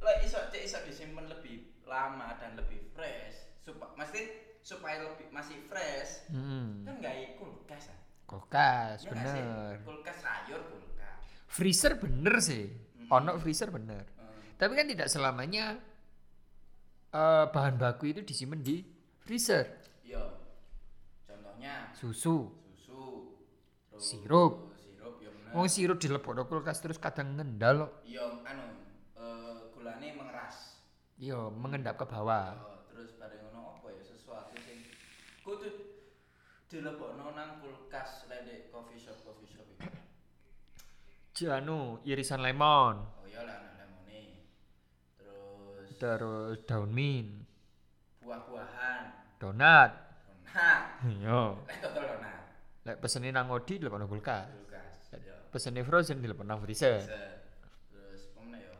lah 0.00 0.14
iso 0.22 0.38
cek 0.48 0.62
iso 0.62 0.78
disimpan 0.82 1.26
lebih 1.26 1.56
lama 1.84 2.38
dan 2.38 2.54
lebih 2.54 2.78
fresh 2.92 3.34
supaya 3.58 3.90
mesti 3.96 4.20
supaya 4.62 5.02
lebih 5.02 5.26
masih 5.28 5.58
fresh 5.66 6.30
Hmm. 6.30 6.86
kan 6.86 6.94
nggak 6.96 7.36
kulkas 7.36 7.90
ah 7.90 7.98
Kulkas, 8.22 9.04
Ya 9.04 9.10
bener. 9.12 9.72
kulkas 9.84 10.16
sayur 10.16 10.60
kulkas 10.64 11.20
Freezer 11.44 12.00
bener 12.00 12.40
sih. 12.40 12.64
Mm. 12.96 13.12
Ono 13.12 13.36
freezer 13.36 13.68
bener. 13.68 14.08
Hmm. 14.16 14.56
Tapi 14.56 14.72
kan 14.72 14.88
tidak 14.88 15.04
selamanya 15.04 15.76
eh, 17.12 17.44
bahan 17.44 17.76
baku 17.76 18.08
itu 18.08 18.24
disimpan 18.24 18.56
di 18.58 18.80
freezer. 19.20 19.68
Iya. 20.02 20.41
Contohnya 21.62 21.94
Susu. 21.94 22.50
susu, 22.74 23.38
terus 23.86 24.02
Sirup. 24.02 24.74
sirup 24.74 25.14
ya 25.22 25.30
bener. 25.30 25.54
Wong 25.54 25.70
sirup 25.70 26.02
dilebokno 26.02 26.42
kulkas 26.50 26.82
terus 26.82 26.98
kadang 26.98 27.38
ngendal 27.38 27.86
kok. 27.86 28.02
Iya, 28.02 28.26
anu 28.42 28.66
eh 29.14 29.70
gulane 29.70 30.08
mengeras. 30.10 30.82
Iya, 31.22 31.38
mengendap 31.54 31.94
ke 31.94 32.06
bawah. 32.10 32.58
Oh, 32.58 32.82
terus 32.90 33.14
bareng 33.14 33.46
ngono 33.46 33.78
apa 33.78 33.94
ya 33.94 34.02
sesuatu 34.02 34.58
sing 34.58 34.90
kudu 35.46 35.70
dilebokno 36.66 37.30
nang 37.30 37.62
kulkas 37.62 38.26
lek 38.26 38.66
coffee 38.74 38.98
shop 38.98 39.22
coffee 39.22 39.46
shop 39.46 39.62
itu. 39.70 39.86
Janu, 41.46 42.02
irisan 42.02 42.42
lemon, 42.42 43.06
Oh 43.22 43.26
iya 43.30 43.46
lah 43.46 43.62
anak 43.62 43.86
lemone. 43.86 44.50
Terus 45.14 45.94
terus 45.94 46.58
daun 46.66 46.90
mint, 46.90 47.46
buah-buahan. 48.18 49.38
donat. 49.38 50.10
Donat. 50.52 50.84
Iya. 51.08 51.40
Lek 51.64 51.78
total 51.80 52.02
donat. 52.12 52.40
Lek 52.84 52.96
pesene 53.00 53.28
nang 53.32 53.48
Odi 53.48 53.80
dilebokno 53.80 54.04
kulkas. 54.04 54.52
Kulkas. 54.52 55.16
Ya. 55.16 55.36
Pesene 55.48 55.80
frozen 55.80 56.20
dilebokno 56.20 56.60
freezer. 56.60 57.00
Set. 57.00 57.40
Terus 57.88 58.22
pemene 58.36 58.68
ya. 58.68 58.76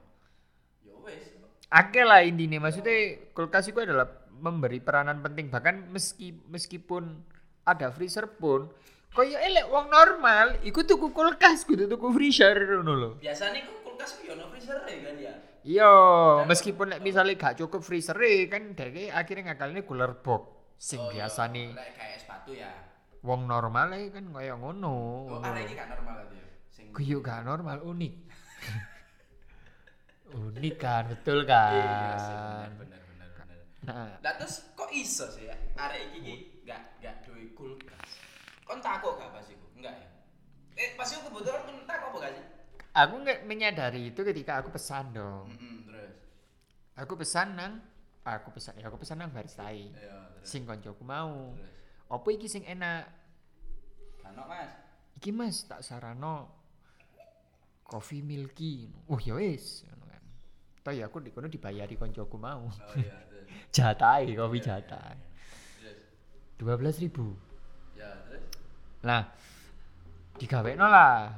Ya 0.85 0.95
wis. 1.01 1.33
Akeh 1.73 2.05
lah 2.05 2.21
intinya 2.21 2.69
maksudnya 2.69 3.17
kulkas 3.33 3.73
itu 3.73 3.81
adalah 3.81 4.05
memberi 4.43 4.83
peranan 4.83 5.25
penting 5.25 5.49
bahkan 5.49 5.87
meski 5.89 6.35
meskipun 6.51 7.23
ada 7.63 7.95
freezer 7.95 8.27
pun 8.27 8.67
kaya 9.15 9.39
elek 9.39 9.71
wong 9.71 9.87
normal 9.87 10.59
iku 10.67 10.83
tuku 10.83 11.15
kulkas 11.15 11.63
kudu 11.63 11.87
tuku 11.89 12.07
freezer 12.13 12.57
ngono 12.81 12.93
lho. 12.93 13.11
Biasanya 13.23 13.65
kok 13.65 13.81
kulkas 13.87 14.19
ku 14.19 14.29
yo 14.29 14.37
ono 14.37 14.51
freezer 14.53 14.83
e 14.85 14.95
kan 15.01 15.17
ya. 15.17 15.35
Iya, 15.63 15.93
meskipun 16.43 16.91
lek 16.91 17.01
misalnya 17.07 17.39
gak 17.39 17.55
cukup 17.63 17.87
freezer 17.87 18.19
kan 18.51 18.75
dhek 18.75 19.15
akhirnya 19.15 19.55
ngakaline 19.55 19.87
cooler 19.87 20.19
box 20.19 20.62
sing 20.83 20.99
Oh, 20.99 21.09
iya. 21.09 21.25
biasa 21.25 21.43
nih 21.49 21.71
Lek 21.71 21.91
kayak 21.95 22.19
sepatu 22.19 22.51
ya. 22.53 22.71
wong 23.23 23.47
normal 23.47 23.95
e 23.95 24.11
kan 24.11 24.25
kaya 24.29 24.55
ngono. 24.59 24.97
Oh, 25.31 25.39
ada 25.39 25.55
lho. 25.55 25.63
ini 25.63 25.73
gak 25.73 25.89
normal 25.89 26.15
gitu 26.21 26.35
ya. 26.35 26.47
Sing 26.69 26.85
Kuyu 26.91 27.23
gak 27.23 27.47
normal 27.47 27.79
unik. 27.83 28.15
unik 30.35 30.77
kan, 30.77 31.03
betul 31.07 31.45
Iya 31.45 32.17
sih, 32.17 32.35
kan. 32.35 32.71
bener 32.81 33.01
bener 33.05 33.29
bener. 33.31 33.59
Nah, 33.85 34.17
Lah 34.19 34.33
terus 34.35 34.65
kok 34.73 34.89
iso 34.91 35.29
sih 35.29 35.47
ya? 35.47 35.57
Arek 35.77 36.01
iki 36.11 36.19
ki 36.19 36.35
gak 36.65 36.81
gak 36.99 37.15
duwe 37.23 37.53
kulkas. 37.53 38.11
Kon 38.65 38.81
takut 38.81 39.15
gak 39.17 39.31
pas 39.31 39.47
iku? 39.47 39.67
Enggak 39.77 39.95
ya? 39.95 40.09
Eh 40.75 40.97
pas 40.97 41.07
iku 41.07 41.29
kebetulan 41.29 41.63
kon 41.63 41.77
takut 41.87 42.09
apa 42.11 42.19
gak 42.21 42.35
sih? 42.35 42.47
aku 42.93 43.25
nggak 43.25 43.49
menyadari 43.49 44.13
itu 44.13 44.21
ketika 44.21 44.61
aku 44.61 44.69
pesan 44.69 45.17
dong. 45.17 45.49
Heeh, 45.49 45.77
terus. 45.87 46.13
Aku 46.93 47.17
pesan 47.17 47.57
nang 47.57 47.81
aku 48.21 48.53
pesan 48.53 48.77
ya 48.77 48.85
aku 48.89 48.99
pesan 48.99 49.17
nang 49.17 49.33
baristai. 49.33 49.89
Iya. 49.89 50.17
Sing 50.43 50.67
koncoku 50.67 51.03
mau. 51.07 51.55
Terus. 51.55 51.71
Apa 52.13 52.29
iki 52.35 52.47
sing 52.51 52.63
enak? 52.67 53.09
Kano 54.21 54.45
Mas. 54.47 54.71
Iki 55.17 55.31
Mas 55.33 55.57
tak 55.65 55.81
sarano 55.81 56.51
coffee 57.87 58.21
milky. 58.25 58.89
Oh 59.09 59.21
ya 59.21 59.37
wis 59.37 59.85
ngono 59.89 60.05
kan. 60.09 60.23
Toh 60.83 60.93
ya 60.93 61.07
aku 61.09 61.23
di 61.23 61.31
kono 61.33 61.47
dibayari 61.49 61.95
koncoku 61.95 62.37
mau. 62.37 62.69
Oh 62.69 62.97
iya. 62.99 63.17
Jatai 63.73 64.33
kopi 64.33 64.59
jatai. 64.61 65.19
Dua 66.57 66.79
belas 66.79 66.97
ribu. 67.03 67.35
Ya, 67.99 68.09
terus. 68.29 68.45
Nah, 69.03 69.29
digawekno 70.39 70.87
lah. 70.87 71.37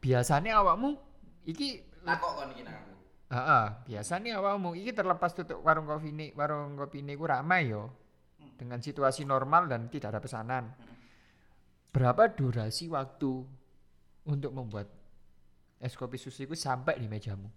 Biasanya 0.00 0.62
awakmu 0.62 0.96
iki 1.44 1.84
Takut 2.06 2.32
kon 2.38 2.48
iki 2.54 2.62
nang 2.62 2.74
aku. 2.80 2.95
Heeh, 3.26 3.66
biasanya 3.90 4.38
awakmu 4.38 4.78
iki 4.78 4.94
terlepas 4.94 5.34
tutup 5.34 5.58
warung 5.66 5.90
kopi 5.90 6.14
ini, 6.14 6.30
warung 6.38 6.78
kopi 6.78 7.02
ini 7.02 7.18
ku 7.18 7.26
ramai 7.26 7.74
yo. 7.74 7.90
Dengan 8.54 8.78
situasi 8.78 9.26
normal 9.26 9.66
dan 9.66 9.90
tidak 9.90 10.14
ada 10.14 10.20
pesanan. 10.22 10.70
Berapa 11.90 12.30
durasi 12.30 12.86
waktu 12.86 13.42
untuk 14.24 14.52
membuat 14.54 14.86
es 15.82 15.98
kopi 15.98 16.16
susu 16.16 16.46
itu 16.46 16.54
sampai 16.54 17.02
di 17.02 17.10
mejamu? 17.10 17.50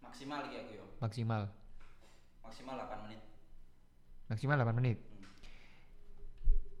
Maksimal 0.00 0.40
iki 0.48 0.56
aku 0.56 0.72
yo. 0.72 0.84
Maksimal. 0.98 1.42
Maksimal 2.42 2.74
8 2.80 3.04
menit. 3.04 3.20
Maksimal 4.32 4.56
8 4.56 4.78
menit. 4.80 4.98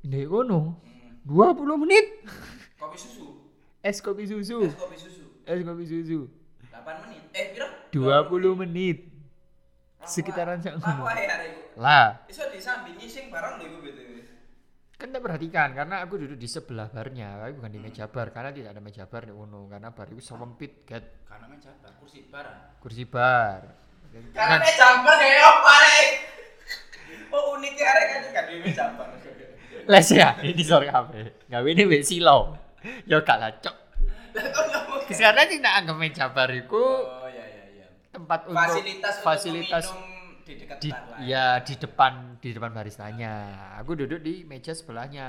Ndek 0.02 0.26
kono 0.26 0.60
Hmm. 0.82 1.22
20 1.22 1.78
menit 1.78 2.06
Kopi 2.74 2.98
susu. 2.98 3.46
es 3.78 4.02
kopi 4.02 4.26
susu. 4.26 4.66
Es 4.66 4.74
kopi 4.74 4.96
susu. 4.98 5.24
Es 5.46 5.60
kopi 5.62 5.84
susu 5.86 6.20
8 6.72 7.04
menit. 7.04 7.22
Eh, 7.30 7.44
piro? 7.52 7.68
20 7.92 8.56
menit. 8.58 8.98
Sekitaran 10.02 10.58
sak 10.58 10.76
ngono. 10.76 11.06
Ya? 11.06 11.36
Lah, 11.74 12.06
Iso 12.26 12.42
disambi 12.48 12.96
nyising 12.96 13.28
barang 13.28 13.56
lho 13.56 13.66
iku 13.66 13.78
BTW. 13.80 14.10
kan 14.92 15.10
tak 15.10 15.18
perhatikan 15.20 15.74
karena 15.74 15.98
aku 15.98 16.14
duduk 16.14 16.38
di 16.38 16.46
sebelah 16.46 16.86
barnya 16.86 17.34
tapi 17.36 17.58
bukan 17.58 17.68
di 17.68 17.80
meja 17.80 18.06
bar 18.06 18.30
karena 18.30 18.54
tidak 18.54 18.70
ada 18.70 18.78
meja 18.78 19.02
bar 19.02 19.26
di 19.26 19.34
Uno 19.34 19.66
karena 19.66 19.90
bar 19.90 20.06
itu 20.06 20.22
sempit 20.22 20.86
get 20.86 21.26
Karena 21.26 21.50
meja 21.50 21.74
bar 21.74 21.90
kursi 21.98 22.22
barang. 22.22 22.78
kursi 22.78 23.02
bar 23.02 23.66
Karena 24.30 24.62
meja 24.62 24.88
bar 25.02 25.16
kayak 25.18 25.42
apa 25.42 25.74
rek? 25.76 26.08
Oh 27.30 27.58
uniknya 27.58 27.82
arek 27.84 28.04
kan 28.06 28.20
gak 28.30 28.44
duwe 28.46 28.58
meja 28.62 28.84
bar. 28.94 29.08
les 29.82 30.06
ya 30.08 30.28
ini 30.40 30.62
sore 30.62 30.86
kafe 30.86 31.22
nggak 31.50 31.60
ini 31.66 31.82
wes 31.84 32.06
silo 32.06 32.54
ya 33.02 33.18
gak 33.18 33.38
lacok 33.42 33.74
Lah 34.32 34.44
kok 34.54 34.64
mau? 35.14 35.24
karena 35.24 35.42
tidak 35.44 35.72
anggap 35.74 35.96
meja 35.96 36.24
bar 36.28 36.50
itu 36.50 36.76
Oh 36.78 37.28
iya 37.28 37.44
iya 37.44 37.64
iya. 37.74 37.86
tempat 38.08 38.40
untuk 38.44 38.56
Fasilitas 38.56 39.14
fasilitas 39.20 39.84
untuk 39.88 40.10
di 40.42 40.52
dekat 40.58 40.76
di 40.78 40.90
bar 40.90 41.02
lah. 41.06 41.18
ya 41.20 41.46
di 41.60 41.74
depan 41.76 42.12
di 42.38 42.50
depan 42.50 42.70
baristanya 42.70 43.32
aku 43.76 43.94
duduk 43.94 44.20
di 44.20 44.42
meja 44.42 44.72
sebelahnya 44.72 45.26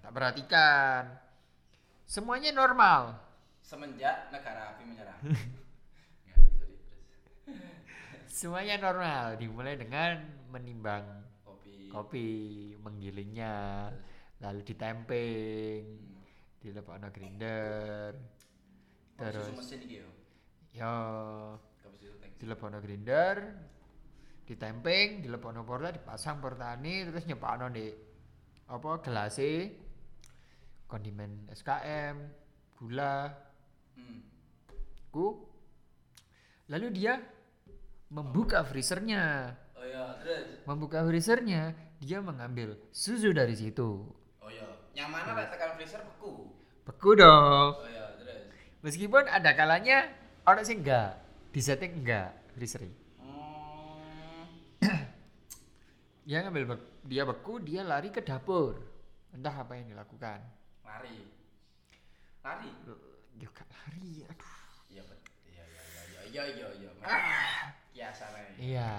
tak 0.00 0.10
perhatikan 0.10 1.02
semuanya 2.04 2.50
normal 2.50 3.16
Semenjak 3.60 4.32
negara 4.32 4.72
api 4.72 4.82
menyerah. 4.82 5.18
Ya, 6.24 6.36
semuanya 8.28 8.76
normal 8.78 9.36
dimulai 9.36 9.76
dengan 9.76 10.20
menimbang 10.48 11.04
Kopi. 11.42 11.88
kopi 11.88 12.28
menggilingnya 12.78 13.88
lalu 14.38 14.60
ditemping 14.62 15.82
dilepokno 16.58 17.08
grinder 17.10 18.12
terus 19.18 19.50
mesin 19.52 19.80
iki 19.82 19.96
yo. 19.98 20.08
Kopi 21.82 21.96
susu 21.98 22.14
tank. 22.22 22.32
dilepokno 22.38 22.78
grinder 22.78 23.36
ditemping 24.46 25.20
dilepokno 25.20 25.66
porta 25.66 25.90
dipasang 25.90 26.38
portane 26.38 27.04
terus 27.04 27.26
nyepakno 27.26 27.68
di 27.68 27.90
apa 28.68 28.90
gelase 29.02 29.74
kondimen 30.86 31.50
SKM 31.50 32.16
gula 32.78 33.28
Hmm. 33.98 34.22
ku 35.10 35.42
lalu 36.70 36.94
dia 36.94 37.18
membuka 38.08 38.62
freezernya. 38.62 39.50
Oh 39.74 39.82
iya, 39.82 40.14
terus. 40.22 40.62
Membuka 40.64 41.02
freezernya, 41.02 41.74
dia 41.98 42.22
mengambil 42.22 42.78
susu 42.94 43.34
dari 43.34 43.58
situ. 43.58 44.06
Oh 44.38 44.46
iya, 44.46 44.64
nyaman 44.94 45.34
lek 45.34 45.50
tekan 45.50 45.74
freezer 45.74 46.06
beku. 46.06 46.54
Beku 46.86 47.18
dong. 47.18 47.74
Oh 47.74 47.90
iya, 47.90 47.97
terus. 47.97 47.97
Meskipun 48.78 49.26
ada 49.26 49.58
kalanya 49.58 50.06
orang 50.46 50.62
sih 50.62 50.78
enggak, 50.78 51.18
di 51.50 51.58
setting 51.58 51.98
enggak 51.98 52.30
freezer. 52.54 52.86
Hmm. 53.18 54.46
Dia 56.22 56.46
ngambil 56.46 56.64
bek- 56.76 56.90
dia 57.10 57.22
beku, 57.26 57.58
dia 57.58 57.82
lari 57.82 58.14
ke 58.14 58.22
dapur. 58.22 58.78
Entah 59.34 59.66
apa 59.66 59.74
yang 59.74 59.90
dilakukan. 59.90 60.38
Lari. 60.86 61.26
Lari. 62.46 62.70
Dia 63.34 63.48
gak 63.50 63.66
lari, 63.66 64.22
aduh. 64.30 64.56
Iya. 64.88 65.02
Iya, 66.28 66.42
iya, 66.44 66.44
iya, 66.46 66.46
iya, 66.52 66.68
iya, 66.68 66.68
iya, 66.78 66.90
iya. 66.94 67.32
Kiasan 67.90 68.30
aja. 68.30 68.52
Iya. 68.62 68.94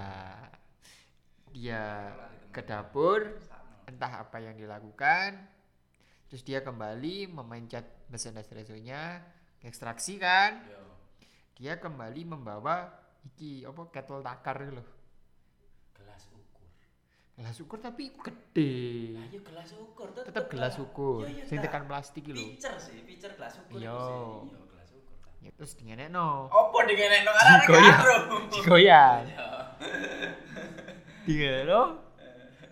Dia 1.56 1.84
ke 2.52 2.62
dapur, 2.68 3.26
entah 3.88 4.28
apa 4.28 4.38
yang 4.44 4.60
dilakukan. 4.60 5.40
Terus 6.30 6.44
dia 6.46 6.62
kembali 6.62 7.32
memencet 7.32 7.86
mesin 8.12 8.38
espressonya, 8.38 9.24
ekstraksi 9.62 10.18
kan. 10.18 10.64
Yo. 10.66 10.80
Dia 11.60 11.76
kembali 11.76 12.24
membawa 12.24 12.88
iki 13.26 13.68
apa 13.68 13.92
kettle 13.92 14.24
takar 14.24 14.56
gitu 14.64 14.80
loh. 14.80 14.88
Gelas 15.92 16.24
ukur. 16.32 16.68
Gelas 17.36 17.58
ukur 17.60 17.78
tapi 17.80 18.04
gede. 18.16 18.76
Lah 19.20 19.28
iya 19.28 19.40
gelas 19.44 19.70
ukur 19.76 20.08
tetep. 20.16 20.32
Tetap 20.32 20.46
gelas 20.48 20.76
ukur. 20.80 21.28
Iya, 21.28 21.36
iya, 21.36 21.44
Sing 21.46 21.58
tekan 21.60 21.84
plastik 21.84 22.24
gitu. 22.24 22.40
Pitcher 22.40 22.76
sih, 22.80 23.04
pitcher 23.04 23.36
gelas 23.36 23.60
ukur. 23.60 23.76
Iya. 23.76 23.92
Iya, 23.92 24.60
gelas 24.72 24.90
ukur. 24.96 25.16
tak. 25.20 25.32
Ya, 25.44 25.52
terus 25.56 25.72
dingenekno. 25.76 26.48
Opo 26.48 26.78
dingenekno 26.88 27.32
arek 27.32 27.60
Digoyang. 27.68 28.00
karo. 28.00 28.16
Digoyang. 28.56 29.24
Iya. 29.28 29.48
Dingenekno. 31.28 31.82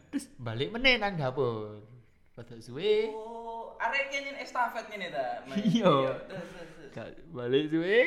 Terus 0.07 0.25
balik 0.39 0.71
meneh 0.71 0.95
nang 0.95 1.19
dapur. 1.19 1.83
Rada 2.33 2.55
suwe. 2.63 3.11
Oh, 3.11 3.36
arek 3.87 4.05
nyen 4.11 4.37
estafet 4.43 4.85
ngene 4.91 5.07
ta. 5.11 5.25
Iya. 5.71 5.93
terus, 6.27 6.47
terus, 6.51 6.69
terus. 6.75 6.91
Gak 6.93 7.07
balik 7.31 7.65
suwe. 7.71 7.99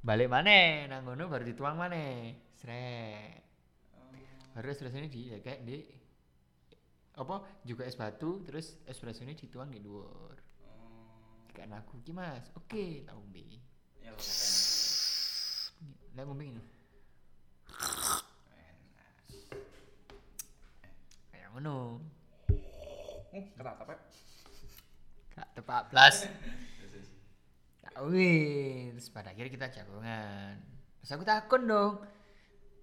Balik 0.00 0.28
maneh 0.30 0.88
nang 0.88 1.04
ngono 1.04 1.28
baru 1.28 1.44
dituang 1.44 1.76
maneh. 1.76 2.38
Sret. 2.56 3.42
Oh. 3.94 4.08
Baru 4.56 4.66
espressonya 4.72 5.10
di 5.12 5.30
ya 5.30 5.38
kayak 5.44 5.60
di 5.68 5.76
apa 7.18 7.42
juga 7.66 7.82
es 7.82 7.98
batu 7.98 8.46
terus 8.46 8.78
espressonya 8.86 9.34
dituang 9.36 9.68
di 9.68 9.82
dhuwur. 9.82 10.36
Oh. 10.64 11.44
Kayak 11.52 11.84
aku 11.84 12.00
ki 12.00 12.12
Mas. 12.16 12.48
Oke, 12.56 13.04
tak 13.04 13.18
ombe. 13.18 13.44
Ya. 14.00 14.14
Nek 16.16 16.24
ngombe 16.26 16.44
ini. 16.50 16.62
Kayak 21.30 21.48
ngono. 21.54 22.02
Uh, 23.28 23.44
ketatap 23.54 24.00
ya. 25.38 25.46
Gak 25.46 25.48
tepat 25.54 25.82
plus. 25.94 26.26
Terus, 26.26 26.90
terus. 26.90 27.08
Tak 27.86 27.96
wih. 28.10 28.90
Terus 28.98 29.08
pada 29.14 29.30
akhirnya 29.30 29.54
kita 29.54 29.66
jagongan. 29.70 30.58
Terus 30.98 31.10
aku 31.14 31.22
takon 31.22 31.62
dong. 31.70 31.94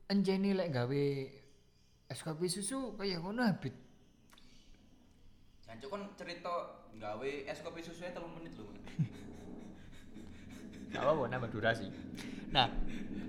Enjeni 0.08 0.56
lek 0.56 0.72
gawe 0.72 1.06
es 2.06 2.22
kopi 2.22 2.48
susu 2.48 2.94
kayak 2.96 3.20
ngono 3.20 3.42
habit. 3.44 3.74
Jancuk 5.66 5.90
kan 5.90 6.02
cerita 6.14 6.54
gawe 7.02 7.30
es 7.50 7.60
kopi 7.66 7.82
susunya 7.82 8.14
3 8.14 8.22
menit 8.38 8.54
lho. 8.56 8.70
Gak 10.94 11.02
apa-apa 11.02 11.28
nambah 11.28 11.50
durasi. 11.52 11.90
Nah, 12.54 12.70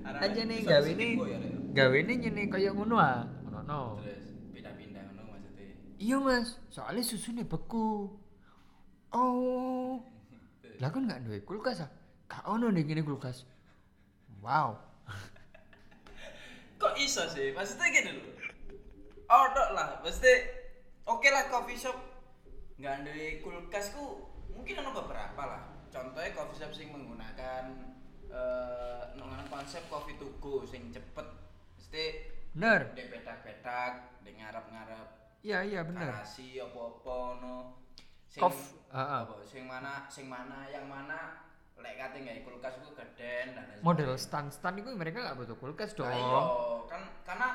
Anjene 0.06 0.61
iso 0.62 0.71
gawe 0.71 0.87
ini 0.87 1.18
ya, 1.18 1.38
gawe 1.75 1.97
ini 1.97 2.12
nyene 2.23 2.42
kayak 2.52 2.76
ngono 2.76 3.00
ah. 3.00 3.25
Ngono 3.49 3.59
no. 3.64 3.80
Terus 4.04 4.37
pindah-pindah 4.52 5.02
ngono 5.11 5.23
maksudnya. 5.33 5.66
Iya 5.97 6.16
mas, 6.21 6.61
soalnya 6.68 7.02
susunya 7.02 7.42
beku. 7.42 8.12
Oh, 9.14 10.02
lah 10.82 10.88
kan 10.90 11.06
nggak 11.06 11.23
duwe 11.26 11.38
kulkas 11.47 11.84
ah? 11.86 11.90
Gak 12.26 12.42
ono 12.47 12.71
nih 12.75 12.82
gini 12.82 13.02
kulkas. 13.06 13.47
Wow. 14.42 14.78
Kok 16.76 16.95
iso 17.00 17.25
sih? 17.30 17.54
Maksudnya 17.54 17.88
gini 17.88 18.10
lho. 18.19 18.30
Oh, 19.26 19.45
dok 19.54 19.71
lah. 19.73 20.02
Maksudnya 20.02 20.36
oke 21.06 21.28
lah 21.30 21.49
coffee 21.49 21.78
shop 21.78 21.97
nggak 22.76 22.92
ada 23.08 23.14
kulkas 23.40 23.95
ku 23.97 24.26
mungkin 24.52 24.82
ada 24.82 24.90
beberapa 24.92 25.42
lah. 25.47 25.62
Contohnya 25.88 26.34
coffee 26.36 26.58
shop 26.60 26.73
sing 26.75 26.90
menggunakan 26.92 27.64
eh 28.26 29.02
dengan 29.16 29.40
konsep 29.49 29.86
coffee 29.88 30.19
to 30.21 30.28
go 30.42 30.66
sing 30.66 30.90
cepet. 30.92 31.26
Mesti 31.78 32.04
Bener. 32.52 32.92
di 32.97 33.04
petak-petak, 33.06 34.25
di 34.25 34.32
ngarep-ngarep 34.34 35.08
Iya 35.47 35.62
iya 35.62 35.80
bener. 35.86 36.10
karasi 36.10 36.58
apa-apa 36.58 37.38
no. 37.38 37.56
Sing 38.37 38.45
Kof- 38.45 38.77
apa 38.93 39.41
sing 39.49 39.65
mana 39.65 40.05
sing 40.13 40.29
mana 40.29 40.69
yang 40.69 40.85
mana 40.85 41.41
lek 41.81 41.97
kate 41.97 42.21
nggak 42.21 42.45
kulkas 42.45 42.77
ku 42.85 42.93
geden 42.93 43.57
dan 43.57 43.65
lain 43.65 43.81
Model 43.81 44.13
stand-stand 44.21 44.85
itu 44.85 44.93
mereka 44.93 45.25
nggak 45.25 45.37
butuh 45.41 45.57
kulkas 45.57 45.97
dong. 45.97 46.05
Lah 46.05 46.21
iya, 46.21 46.41
kan 46.85 47.03
karena 47.25 47.49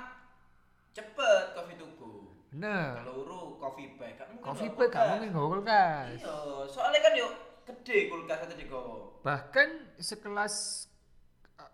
cepet 0.90 1.44
coffee 1.54 1.78
tuku. 1.78 2.14
Bener. 2.50 2.98
Keluru 2.98 3.62
coffee 3.62 3.94
bag 3.94 4.18
bawa 4.42 4.58
bag 4.58 4.90
gak 4.90 5.06
mungkin 5.14 5.30
bawa 5.30 5.48
kulkas. 5.54 6.18
Iya, 6.18 6.38
soalnya 6.66 7.00
kan 7.06 7.14
yuk 7.14 7.32
gede 7.70 7.98
kulkas 8.10 8.40
itu 8.50 8.56
digowo. 8.66 9.22
Bahkan 9.22 10.02
sekelas 10.02 10.90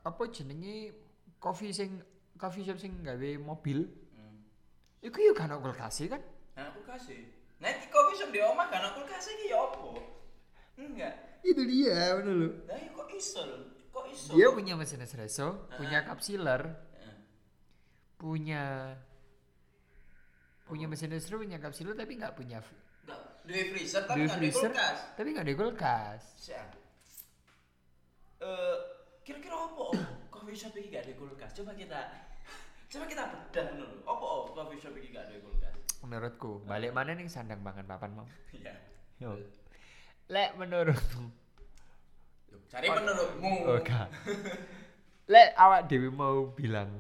apa 0.04 0.24
jenenge 0.36 0.92
coffee 1.40 1.72
sing 1.72 2.04
coffee 2.36 2.68
shop 2.68 2.76
sing 2.76 2.92
gawe 3.08 3.30
mobil, 3.40 3.88
Hmm. 4.14 4.44
iku 5.00 5.18
yo 5.20 5.32
gak 5.32 5.48
ono 5.48 5.64
kulkas 5.64 6.04
kan? 6.08 6.20
Nah, 6.56 6.76
kulkas 6.76 7.08
sih. 7.08 7.37
Nah, 7.58 7.74
di 7.74 7.88
coffee 7.90 8.16
shop 8.16 8.30
di 8.30 8.40
omah 8.40 8.70
kan 8.70 8.94
kulkas 8.94 9.28
iki 9.28 9.50
ya 9.50 9.58
opo? 9.58 9.98
Enggak. 10.78 11.42
Itu 11.42 11.62
dia, 11.66 12.14
bener. 12.16 12.54
Lah 12.70 12.78
iya 12.78 12.90
kok 12.92 13.10
iso? 13.10 13.42
Kok 13.90 14.06
iso? 14.14 14.32
Dia 14.38 14.48
punya 14.54 14.74
mesin 14.78 15.02
espresso, 15.02 15.66
punya 15.74 16.02
Ah. 16.02 16.06
kapsiler, 16.06 16.62
Heeh. 16.70 17.16
punya 18.16 18.64
punya 20.64 20.86
mesin 20.86 21.10
espresso, 21.12 21.40
punya 21.40 21.58
kapsiler 21.58 21.96
tapi 21.96 22.14
nggak 22.14 22.36
punya 22.36 22.60
Enggak, 22.60 23.22
duwe 23.48 23.64
freezer 23.72 24.04
tapi 24.04 24.22
enggak 24.22 24.38
freezer, 24.38 24.70
kulkas. 24.70 24.98
tapi 25.16 25.28
nggak 25.32 25.46
ada 25.48 25.56
kulkas. 25.56 26.22
Siap. 26.38 26.70
Eh, 28.38 28.78
kira-kira 29.26 29.56
opo 29.58 29.96
coffee 30.30 30.54
shop 30.54 30.78
iki 30.78 30.94
gak 30.94 31.10
ada 31.10 31.14
kulkas? 31.18 31.52
Coba 31.58 31.74
kita 31.74 32.00
Coba 32.88 33.04
kita 33.04 33.24
bedah 33.28 33.66
dulu. 33.74 33.88
Opo 34.06 34.26
oh, 34.26 34.42
coffee 34.54 34.78
shop 34.78 34.94
iki 34.94 35.10
gak 35.10 35.26
ada 35.26 35.42
kulkas? 35.42 35.74
Menurutku, 36.06 36.62
balik 36.70 36.94
mana 36.94 37.18
nih 37.18 37.26
sandang 37.26 37.66
pangan 37.66 37.86
papan 37.90 38.12
mau? 38.14 38.28
Iya. 38.54 38.74
Yo. 39.18 39.34
Lek 40.30 40.54
menurutmu, 40.60 41.32
Cari 42.70 42.88
menurutmu. 42.92 43.54
oh 43.66 43.80
gak. 43.82 44.12
Lek 45.32 45.50
awak 45.58 45.88
dewi 45.88 46.12
mau 46.12 46.52
bilang, 46.54 46.92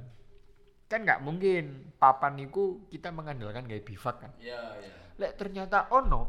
kan 0.88 1.04
nggak 1.04 1.22
mungkin 1.22 1.94
papan 2.00 2.40
niku 2.40 2.88
kita 2.90 3.12
mengandalkan 3.14 3.68
kayak 3.68 3.86
bivak 3.86 4.16
kan. 4.24 4.32
Iya, 4.40 4.62
iya. 4.82 4.96
Lek 5.20 5.36
ternyata 5.38 5.92
ono, 5.94 6.22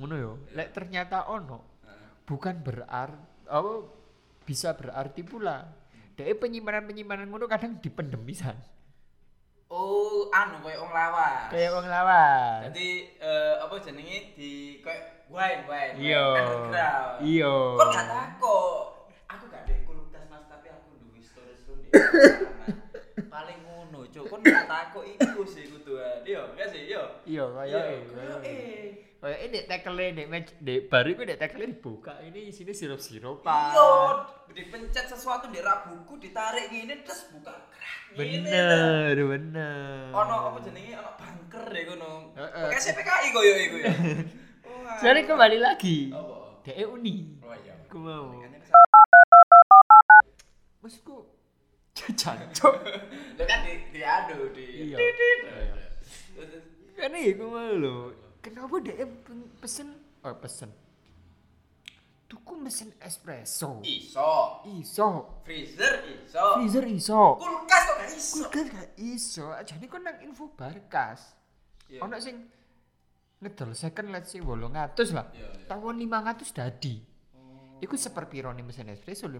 ngono 0.00 0.14
yo. 0.16 0.32
Lek 0.56 0.72
ternyata 0.74 1.28
ono, 1.30 1.78
bukan 2.26 2.58
berarti 2.64 3.32
apa 3.44 3.72
bisa 4.48 4.72
berarti 4.72 5.20
pula 5.20 5.68
dari 6.16 6.32
penyimpanan 6.32 6.88
penyimpanan 6.88 7.28
ngono 7.28 7.44
kadang 7.44 7.76
dipendem 7.80 8.24
pisan 8.24 8.56
Oh, 8.56 8.83
anu 10.34 10.56
koyo 10.66 10.82
wong 10.82 10.90
lawas. 10.90 11.46
kayak 11.54 11.70
wong 11.70 11.86
lawas 11.86 12.66
Jadi 12.66 12.88
eh, 13.22 13.54
apa 13.62 13.74
jenenge 13.78 14.34
di 14.34 14.82
kayak 14.82 15.30
wine 15.30 15.62
wine. 15.70 15.94
Iya. 15.98 16.26
Iya. 17.22 17.54
Kok 17.78 17.88
gak 17.94 18.06
takut? 18.10 18.82
Aku 19.30 19.44
gak 19.50 19.62
ada 19.66 19.74
kulkas 19.86 20.24
Mas, 20.30 20.44
tapi 20.50 20.66
aku 20.74 20.98
duwe 21.00 21.20
storage 21.22 21.62
room. 21.70 21.80
Paling 23.34 23.58
ngono, 23.66 24.06
Cuk. 24.10 24.26
Kon 24.26 24.42
gak 24.42 24.66
takut 24.66 25.04
iku 25.06 25.42
sih 25.46 25.63
Yo, 26.24 26.40
gak 26.56 26.68
sih? 26.72 26.88
Yo. 26.88 27.02
iya 27.24 27.44
Iya, 27.44 27.80
kayak 27.84 27.84
koyo 28.08 28.36
eh. 28.40 28.84
kayak 29.20 29.40
ini 29.40 29.58
tekele 29.64 30.06
dek 30.12 30.28
match 30.28 30.50
dek 30.58 30.80
baru 30.88 31.08
itu 31.10 31.22
dek 31.24 31.38
tekele 31.38 31.64
dibuka 31.68 32.14
ini 32.20 32.48
isinya 32.48 32.72
sirup 32.72 33.00
sirupan 33.00 33.72
Iya, 33.72 33.88
dipencet 34.52 35.08
sesuatu 35.08 35.48
di 35.48 35.60
buku, 35.60 36.20
ditarik 36.20 36.68
gini 36.68 37.00
terus 37.00 37.28
buka 37.28 37.52
kerak. 37.68 38.16
ngene 38.16 38.48
ta. 38.48 38.56
bener 38.56 39.16
bener 39.16 40.12
Ono 40.12 40.34
apa 40.48 40.58
jenenge? 40.60 40.92
Ono 40.94 41.10
bunker 41.16 41.64
deh 41.68 41.84
kono. 41.84 42.12
Heeh. 42.36 42.68
CPKI 42.74 43.28
koyo 43.32 43.52
iku 43.58 43.76
ya. 43.80 43.92
Jadi 45.04 45.20
kembali 45.24 45.58
lagi 45.58 46.12
Apa? 46.12 46.64
dek 46.64 46.76
uni 46.84 47.40
Oh 47.40 47.52
iya. 47.56 47.74
aku 47.84 47.96
mau 48.00 48.28
maksudku 50.80 51.16
jancok 51.96 52.74
Lo 53.36 53.42
kan 53.44 53.64
di 53.64 53.72
diadu 53.88 54.52
di 54.52 54.92
Iya. 54.92 54.96
Iya. 57.12 57.36
Kan 57.36 57.44
aku 57.44 57.44
mau 57.52 57.72
lo 57.76 57.96
kenapa 58.40 58.74
dek 58.80 58.96
pesen 59.60 59.88
oh 60.24 60.34
pesen 60.40 60.72
tuku 62.34 62.52
mesin 62.58 62.90
espresso. 62.98 63.78
Iso. 63.84 64.64
Iso. 64.66 65.08
Freezer 65.46 66.02
iso. 66.08 66.44
Freezer 66.58 66.84
iso. 66.90 67.38
Kulkas 67.38 67.82
kok 67.86 67.96
gak 68.00 68.10
iso. 68.10 68.34
Kulkas 68.42 68.66
gak 68.72 68.90
iso. 68.98 69.46
Jadi 69.62 69.84
kok 69.86 70.00
nang 70.02 70.18
info 70.24 70.50
barkas. 70.56 71.36
Iya. 71.86 72.00
Ono 72.02 72.16
sing 72.18 72.48
ngedol 73.38 73.76
second 73.76 74.08
let's 74.10 74.32
say 74.34 74.40
800 74.40 75.14
lah. 75.14 75.28
Iya, 75.30 75.46
iya. 75.46 75.68
Tawon 75.68 76.00
500 76.00 76.48
dadi. 76.56 76.96
Oh, 77.36 77.78
Iku 77.84 77.94
nih 77.94 78.64
mesin 78.64 78.88
espresso 78.90 79.28
500. 79.28 79.36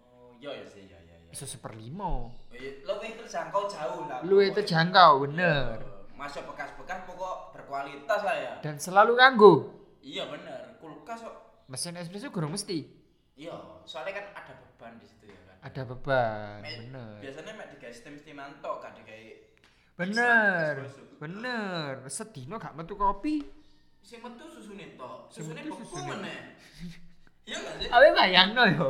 oh, 0.00 0.34
iya 0.40 0.50
ya 0.56 0.64
sih, 0.66 0.82
iya 0.88 0.98
iya 1.04 1.16
iya. 1.20 1.30
Iso 1.30 1.44
seperlimo. 1.44 2.32
Lebih 2.50 3.22
terjangkau 3.22 3.68
jauh 3.68 4.08
lah. 4.08 4.24
Luwih 4.24 4.50
pokoknya. 4.50 4.56
terjangkau 4.64 5.12
bener. 5.22 5.95
Masuk 6.16 6.48
bekas-bekas 6.48 7.04
pokok 7.04 7.52
berkualitas 7.52 8.20
lah 8.20 8.34
ya. 8.34 8.52
Dan 8.58 8.76
selalu 8.76 9.12
nganggo. 9.14 9.52
Iya 10.00 10.24
bener. 10.26 10.80
Kulkas 10.80 11.20
kok. 11.20 11.36
Mesin 11.66 11.94
espresso 11.94 12.30
kurang 12.30 12.50
mesti. 12.50 12.88
Iya, 13.36 13.52
soalnya 13.84 14.16
kan 14.16 14.26
ada 14.34 14.52
beban 14.56 14.96
di 14.96 15.04
situ 15.04 15.28
ya 15.28 15.36
kan. 15.44 15.56
Ada 15.60 15.82
beban, 15.84 16.58
Mek- 16.62 16.78
bener. 16.80 17.16
Biasanya 17.20 17.52
mek 17.52 17.68
digawe 17.70 17.92
steam-steaman 17.92 18.50
tok 18.58 18.80
kan 18.80 18.96
digawe 18.96 19.28
Bener, 19.94 20.74
bener. 21.16 21.92
Sedino 22.06 22.56
gak 22.56 22.72
metu 22.72 22.94
kopi. 22.94 23.44
sing 24.00 24.22
metu 24.22 24.46
susune 24.46 24.94
tok. 24.94 25.28
Sing 25.28 25.42
Susune 25.42 25.60
metu 25.60 25.74
beku 25.74 25.96
meneh. 26.06 26.56
Iya 27.44 27.56
gak 27.58 27.74
sih? 27.76 27.88
Awe 27.90 28.08
bayangno 28.10 28.62
yo. 28.70 28.88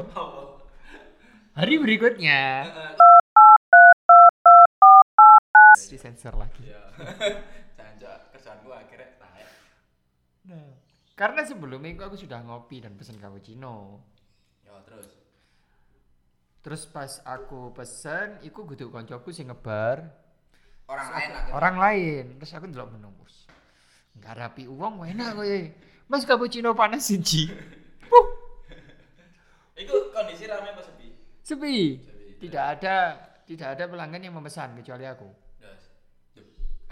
Hari 1.54 1.74
berikutnya 1.76 2.68
Heeh, 5.86 5.94
disensor 5.94 6.34
lagi. 6.34 6.62
Iya. 6.64 6.82
Jancok 7.78 8.16
kerjaanku 8.32 8.68
akhirnya 8.68 9.08
taek. 9.16 9.48
Nah, 10.46 10.68
karena 11.12 11.40
sebelumnya 11.42 11.90
itu 11.90 12.02
aku 12.02 12.16
sudah 12.16 12.42
ngopi 12.42 12.80
dan 12.80 12.94
pesen 12.94 13.16
cappuccino. 13.16 14.02
Ya 14.62 14.74
terus. 14.82 15.08
Terus 16.60 16.82
pas 16.84 17.22
aku 17.22 17.70
pesen, 17.70 18.42
iku 18.42 18.66
kudu 18.66 18.90
koncoku 18.90 19.30
sing 19.30 19.46
ngebar 19.46 20.02
Orang 20.86 21.10
lain 21.10 21.28
lah. 21.30 21.42
gitu. 21.42 21.50
orang 21.54 21.76
lain. 21.78 22.24
Terus 22.38 22.52
aku 22.52 22.64
ndelok 22.66 22.88
menu 22.92 23.10
wis. 23.22 23.46
Enggak 24.14 24.34
rapi 24.36 24.66
uang 24.66 25.02
enak 25.04 25.30
kowe. 25.34 25.58
Mas 26.06 26.22
cappuccino 26.22 26.74
panas 26.74 27.06
siji. 27.06 27.50
Puh, 28.06 28.26
Iku 29.76 30.08
kondisi 30.10 30.46
rame 30.46 30.72
apa 30.72 30.80
sepi? 30.80 31.06
sepi. 31.42 31.76
Sepi. 31.98 32.30
Tidak 32.38 32.64
ada 32.64 32.96
tidak 33.44 33.68
ada 33.78 33.84
pelanggan 33.86 34.22
yang 34.22 34.34
memesan 34.34 34.74
kecuali 34.74 35.04
aku. 35.04 35.26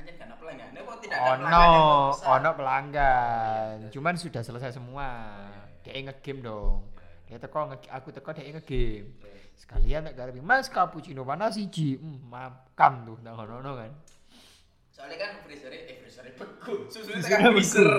Pelanggan. 0.05 0.69
Kok 0.77 0.99
tidak 1.01 1.17
ada 1.17 1.31
Ono, 1.31 1.41
pelanggan 1.41 1.71
memesan? 2.05 2.29
ono 2.31 2.51
pelanggan. 2.55 3.75
iya. 3.81 3.89
Cuman 3.91 4.15
sudah 4.15 4.43
selesai 4.43 4.71
semua. 4.73 5.09
iya. 5.83 5.93
Dia 5.95 6.01
ngegame 6.03 6.41
dong. 6.41 6.77
Iya, 7.25 7.37
Dia 7.37 7.39
teko 7.41 7.59
nge- 7.67 7.91
aku 7.91 8.09
teko 8.11 8.31
dia 8.31 8.45
ngegame. 8.47 9.09
Sekalian 9.55 10.05
tak 10.05 10.15
garepi, 10.15 10.41
Mas 10.41 10.67
cappuccino 10.67 11.23
panas 11.23 11.55
siji. 11.55 11.97
Hmm, 11.97 12.21
makan 12.27 12.93
tuh 13.05 13.17
nang 13.21 13.37
ono 13.37 13.73
kan. 13.75 13.93
Soalnya 14.91 15.17
kan 15.17 15.31
freezernya, 15.43 15.81
eh 15.87 15.97
freezernya 15.99 16.33
beku. 16.35 16.87
Susunya 16.89 17.19
tekan 17.19 17.53
freezer. 17.53 17.91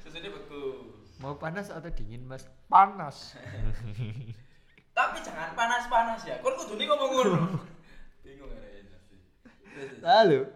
Susunya 0.00 0.30
beku. 0.30 0.94
Mau 1.18 1.34
panas 1.34 1.68
atau 1.68 1.88
dingin, 1.88 2.22
Mas? 2.22 2.46
Panas. 2.66 3.34
Tapi 4.96 5.18
jangan 5.20 5.52
panas-panas 5.52 6.22
ya. 6.22 6.38
Kon 6.38 6.54
kudu 6.54 6.76
nih 6.76 6.86
ngomong 6.86 7.10
ngono. 7.10 7.34
Bingung 8.24 8.46
ya. 8.48 8.62
Lalu 10.00 10.46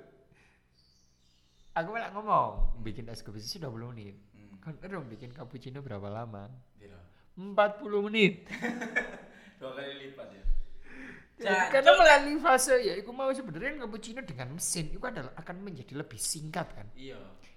aku 1.79 1.89
malah 1.91 2.11
ngomong 2.11 2.51
bikin 2.81 3.07
es 3.07 3.21
kopi 3.21 3.39
sudah 3.39 3.67
20 3.67 3.93
menit. 3.93 4.15
Hmm, 4.33 4.59
Kan 4.75 4.89
dong 4.89 5.07
bikin 5.07 5.31
cappuccino 5.31 5.79
berapa 5.79 6.07
lama? 6.07 6.51
gitu. 6.77 6.99
40 7.35 7.55
menit. 8.05 8.45
Dua 9.59 9.71
kali 9.73 9.95
lipat 10.05 10.29
ya. 10.29 10.43
Ya, 11.39 11.71
karena 11.71 11.95
melalui 11.95 12.43
fase 12.43 12.75
ya, 12.83 12.99
aku 12.99 13.15
mau 13.15 13.31
sebenarnya 13.31 13.79
cappuccino 13.79 14.19
dengan 14.21 14.51
mesin 14.51 14.91
itu 14.91 14.99
adalah 15.01 15.31
akan 15.39 15.63
menjadi 15.63 15.95
lebih 15.95 16.19
singkat 16.19 16.67
kan. 16.69 16.91
Iya. 16.93 17.15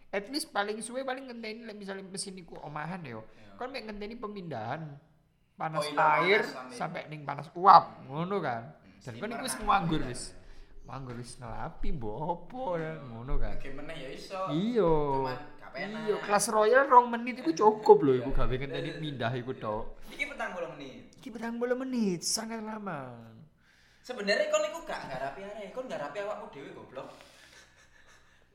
At 0.07 0.29
least 0.29 0.53
paling 0.53 0.77
suwe 0.79 1.01
paling 1.01 1.25
ngenteni 1.25 1.65
misalnya 1.73 2.05
mesin 2.05 2.37
iku 2.37 2.61
omahan 2.61 3.01
yo. 3.01 3.25
Iya. 3.33 3.57
Kan 3.57 3.73
mek 3.73 3.89
ngenteni 3.89 4.15
pemindahan 4.15 4.85
panas 5.57 5.81
Oh, 5.81 5.85
iya, 5.87 5.97
air 6.19 6.41
panas 6.41 6.53
sampai- 6.71 6.77
sampai 6.77 7.01
ning 7.09 7.21
panas 7.21 7.49
uap, 7.53 8.05
ngono 8.05 8.37
kan. 8.37 8.69
Dan 9.01 9.17
kan 9.17 9.29
iku 9.33 9.43
wis 9.43 9.55
nganggur 9.57 9.99
Iya, 9.99 10.09
wis. 10.13 10.21
Iya. 10.91 10.99
Nganggur 10.99 11.15
wis 11.23 11.39
nelapi 11.39 11.87
mbok 11.95 12.15
opo 12.19 12.75
ya, 12.75 12.99
ngono 12.99 13.39
kan. 13.39 13.55
Gimana 13.63 13.95
ya 13.95 14.11
iso. 14.11 14.51
Iya. 14.51 14.91
Gak. 15.31 15.39
Iya, 15.71 16.19
kelas 16.19 16.51
royal 16.51 16.83
rong 16.91 17.07
menit 17.07 17.39
iku 17.39 17.55
cukup 17.55 18.03
loh 18.03 18.11
iku 18.11 18.35
Iya. 18.35 18.43
gawe 18.43 18.55
ngenteni 18.59 18.91
pindah 18.99 19.31
iku 19.39 19.55
tok. 19.55 19.83
Iki 20.11 20.35
petang 20.35 20.51
puluh 20.51 20.67
menit. 20.75 21.15
Iki 21.23 21.29
petang 21.31 21.55
puluh 21.55 21.75
menit, 21.79 22.19
sangat 22.27 22.59
lama. 22.59 23.15
Sebenarnya 24.03 24.51
kon 24.51 24.67
iku 24.67 24.83
gak 24.83 24.99
gak 25.07 25.19
rapi 25.23 25.47
arek, 25.47 25.71
kon 25.71 25.87
gak 25.87 26.03
rapi 26.03 26.19
awakmu 26.27 26.51
dhewe 26.51 26.75
goblok. 26.75 27.07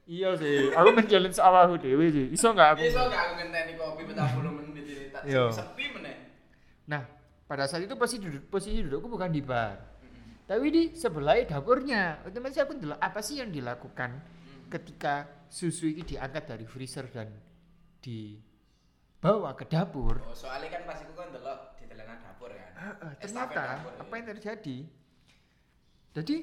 Iya 0.05 0.37
sih, 0.37 0.71
aku 0.77 0.89
men-challenge 0.93 1.41
awakku 1.41 1.81
dhewe 1.81 2.05
sih. 2.13 2.27
Iso 2.37 2.53
enggak 2.53 2.77
aku? 2.77 2.85
Iso 2.85 3.01
gak 3.09 3.17
aku 3.17 3.33
ngenteni 3.41 3.73
kopi 3.81 4.03
petang 4.05 4.29
puluh 4.37 4.53
menit 4.53 4.85
ini 4.85 5.09
tak 5.09 5.23
Iya. 5.25 5.49
sepi 5.49 5.85
meneh. 5.97 6.17
Nah, 6.85 7.01
pada 7.49 7.65
saat 7.65 7.81
itu 7.81 7.97
posisi 7.97 8.21
duduk 8.29 8.45
posisi 8.53 8.85
dudukku 8.85 9.09
bukan 9.09 9.33
di 9.33 9.41
bar. 9.41 9.96
Tapi 10.47 10.67
di 10.71 10.83
sebelah 10.95 11.43
dapurnya. 11.43 12.23
Otomatis 12.23 12.63
aku 12.63 12.79
ndelok 12.79 13.03
apa 13.03 13.19
sih 13.19 13.43
yang 13.43 13.51
dilakukan 13.51 14.11
ketika 14.71 15.27
susu 15.51 15.91
ini 15.91 16.07
diangkat 16.07 16.47
dari 16.47 16.67
freezer 16.67 17.11
dan 17.11 17.35
dibawa 17.99 19.59
ke 19.59 19.67
dapur. 19.67 20.23
Oh, 20.23 20.35
soalnya 20.35 20.71
kan 20.71 20.83
pas 20.87 21.03
iku 21.03 21.19
kan 21.19 21.35
delok 21.35 21.75
di 21.83 21.85
telengan 21.91 22.19
dapur 22.23 22.55
kan. 22.55 22.71
Heeh, 22.79 23.13
Estafet 23.19 23.59
ternyata 23.59 23.63
dapur, 23.83 23.93
apa 23.99 24.13
yang 24.15 24.27
terjadi? 24.39 24.79
Jadi 26.15 26.37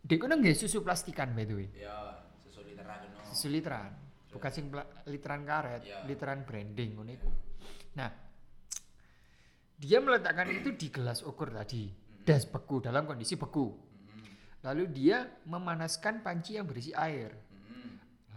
Dek 0.00 0.16
kono 0.16 0.34
nggih 0.40 0.56
susu 0.56 0.80
plastikan 0.80 1.36
by 1.36 1.44
the 1.44 1.54
way. 1.54 1.68
Ya, 1.76 2.24
susu 2.40 2.64
literan 2.64 3.04
no. 3.12 3.20
Susu 3.30 3.46
literan. 3.52 3.92
Bukan 4.32 4.50
sing 4.54 4.70
literan 5.10 5.42
karet, 5.44 5.82
Iya. 5.84 6.06
literan 6.08 6.46
branding 6.46 6.90
ngono 6.96 7.10
iku. 7.12 7.28
Nah, 7.98 8.08
dia 9.76 9.98
meletakkan 10.00 10.48
itu 10.48 10.72
di 10.72 10.88
gelas 10.88 11.20
ukur 11.20 11.52
tadi. 11.52 11.99
Das 12.30 12.46
beku 12.46 12.78
dalam 12.78 13.02
kondisi 13.04 13.34
beku. 13.34 13.74
Lalu 14.62 14.84
dia 14.86 15.26
memanaskan 15.42 16.22
panci 16.22 16.54
yang 16.54 16.64
berisi 16.64 16.94
air. 16.94 17.34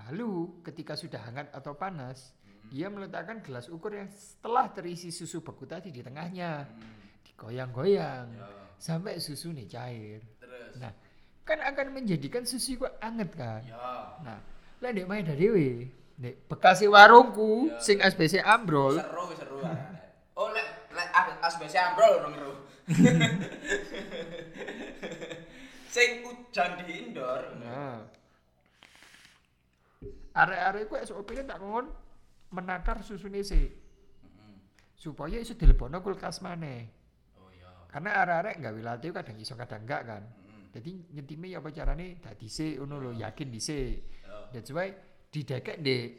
Lalu 0.04 0.60
ketika 0.66 0.98
sudah 0.98 1.22
hangat 1.22 1.54
atau 1.54 1.78
panas, 1.78 2.34
dia 2.68 2.90
meletakkan 2.90 3.40
gelas 3.40 3.70
ukur 3.70 3.94
yang 3.94 4.10
setelah 4.10 4.68
terisi 4.68 5.14
susu 5.14 5.40
beku 5.40 5.64
tadi 5.64 5.94
di 5.94 6.02
tengahnya. 6.02 6.66
Digoyang-goyang 7.24 8.28
Ya, 8.34 8.48
sampai 8.76 9.22
susu 9.22 9.54
nih 9.54 9.70
cair. 9.70 10.20
terus. 10.42 10.76
Nah, 10.82 10.92
kan 11.44 11.62
akan 11.62 11.94
menjadikan 11.94 12.44
susu 12.44 12.76
kok 12.78 12.98
anget 13.00 13.30
kan. 13.38 13.62
Ya, 13.64 13.78
Nah, 14.26 14.40
lah 14.82 14.90
ndek 14.90 15.06
main 15.06 15.24
dari 15.24 15.40
dewe. 15.40 15.70
Ndek 16.18 16.50
bekasi 16.50 16.90
warungku 16.90 17.70
Ya. 17.70 17.78
sing 17.80 18.02
SBC 18.02 18.42
ambrol. 18.42 18.98
seru 18.98 19.24
seru. 19.38 19.58
Oh, 20.34 20.50
lek 20.50 20.68
lek 20.90 21.10
asbes 21.46 21.78
ambrol. 21.78 22.34
Sing 25.94 26.26
hujan 26.26 26.72
di 26.84 26.94
indoor. 27.00 27.44
Nah. 27.62 28.02
Arek-arek 30.34 30.90
ku 30.90 30.98
SOP 30.98 31.30
ini 31.38 31.46
tak 31.46 31.62
ngon 31.62 31.86
menakar 32.54 33.06
susune 33.06 33.46
sih 33.46 33.70
supaya 34.98 35.38
iso 35.38 35.54
dilebokno 35.54 36.00
kulkas 36.00 36.42
maneh. 36.42 36.90
Oh 37.38 37.52
iya. 37.54 37.70
Karena 37.92 38.24
arek-arek 38.24 38.56
nggak 38.64 38.74
wilatih 38.74 39.10
kadang 39.14 39.38
iso 39.38 39.54
kadang 39.54 39.86
enggak 39.86 40.02
kan. 40.08 40.24
Jadi 40.74 41.14
nyentime 41.14 41.54
ya 41.54 41.62
apa 41.62 41.70
carane 41.70 42.18
dak 42.18 42.34
dhisik 42.42 42.82
ngono 42.82 42.98
lho, 42.98 43.12
yakin 43.22 43.48
dhisik. 43.54 44.10
Ya. 44.26 44.50
That's 44.50 44.74
why 44.74 44.90
didekek 45.30 45.78
di 45.86 46.18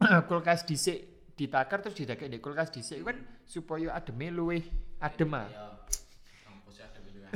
kulkas 0.28 0.64
dhisik 0.64 1.28
ditakar 1.36 1.84
terus 1.84 2.00
didekek 2.00 2.32
di 2.32 2.40
kulkas 2.40 2.72
dhisik 2.72 3.04
kan 3.04 3.20
supaya 3.44 3.92
ademe 3.92 4.32
luwih 4.32 4.64
adem 5.00 5.32
ah. 5.36 5.48
Ya. 5.48 5.66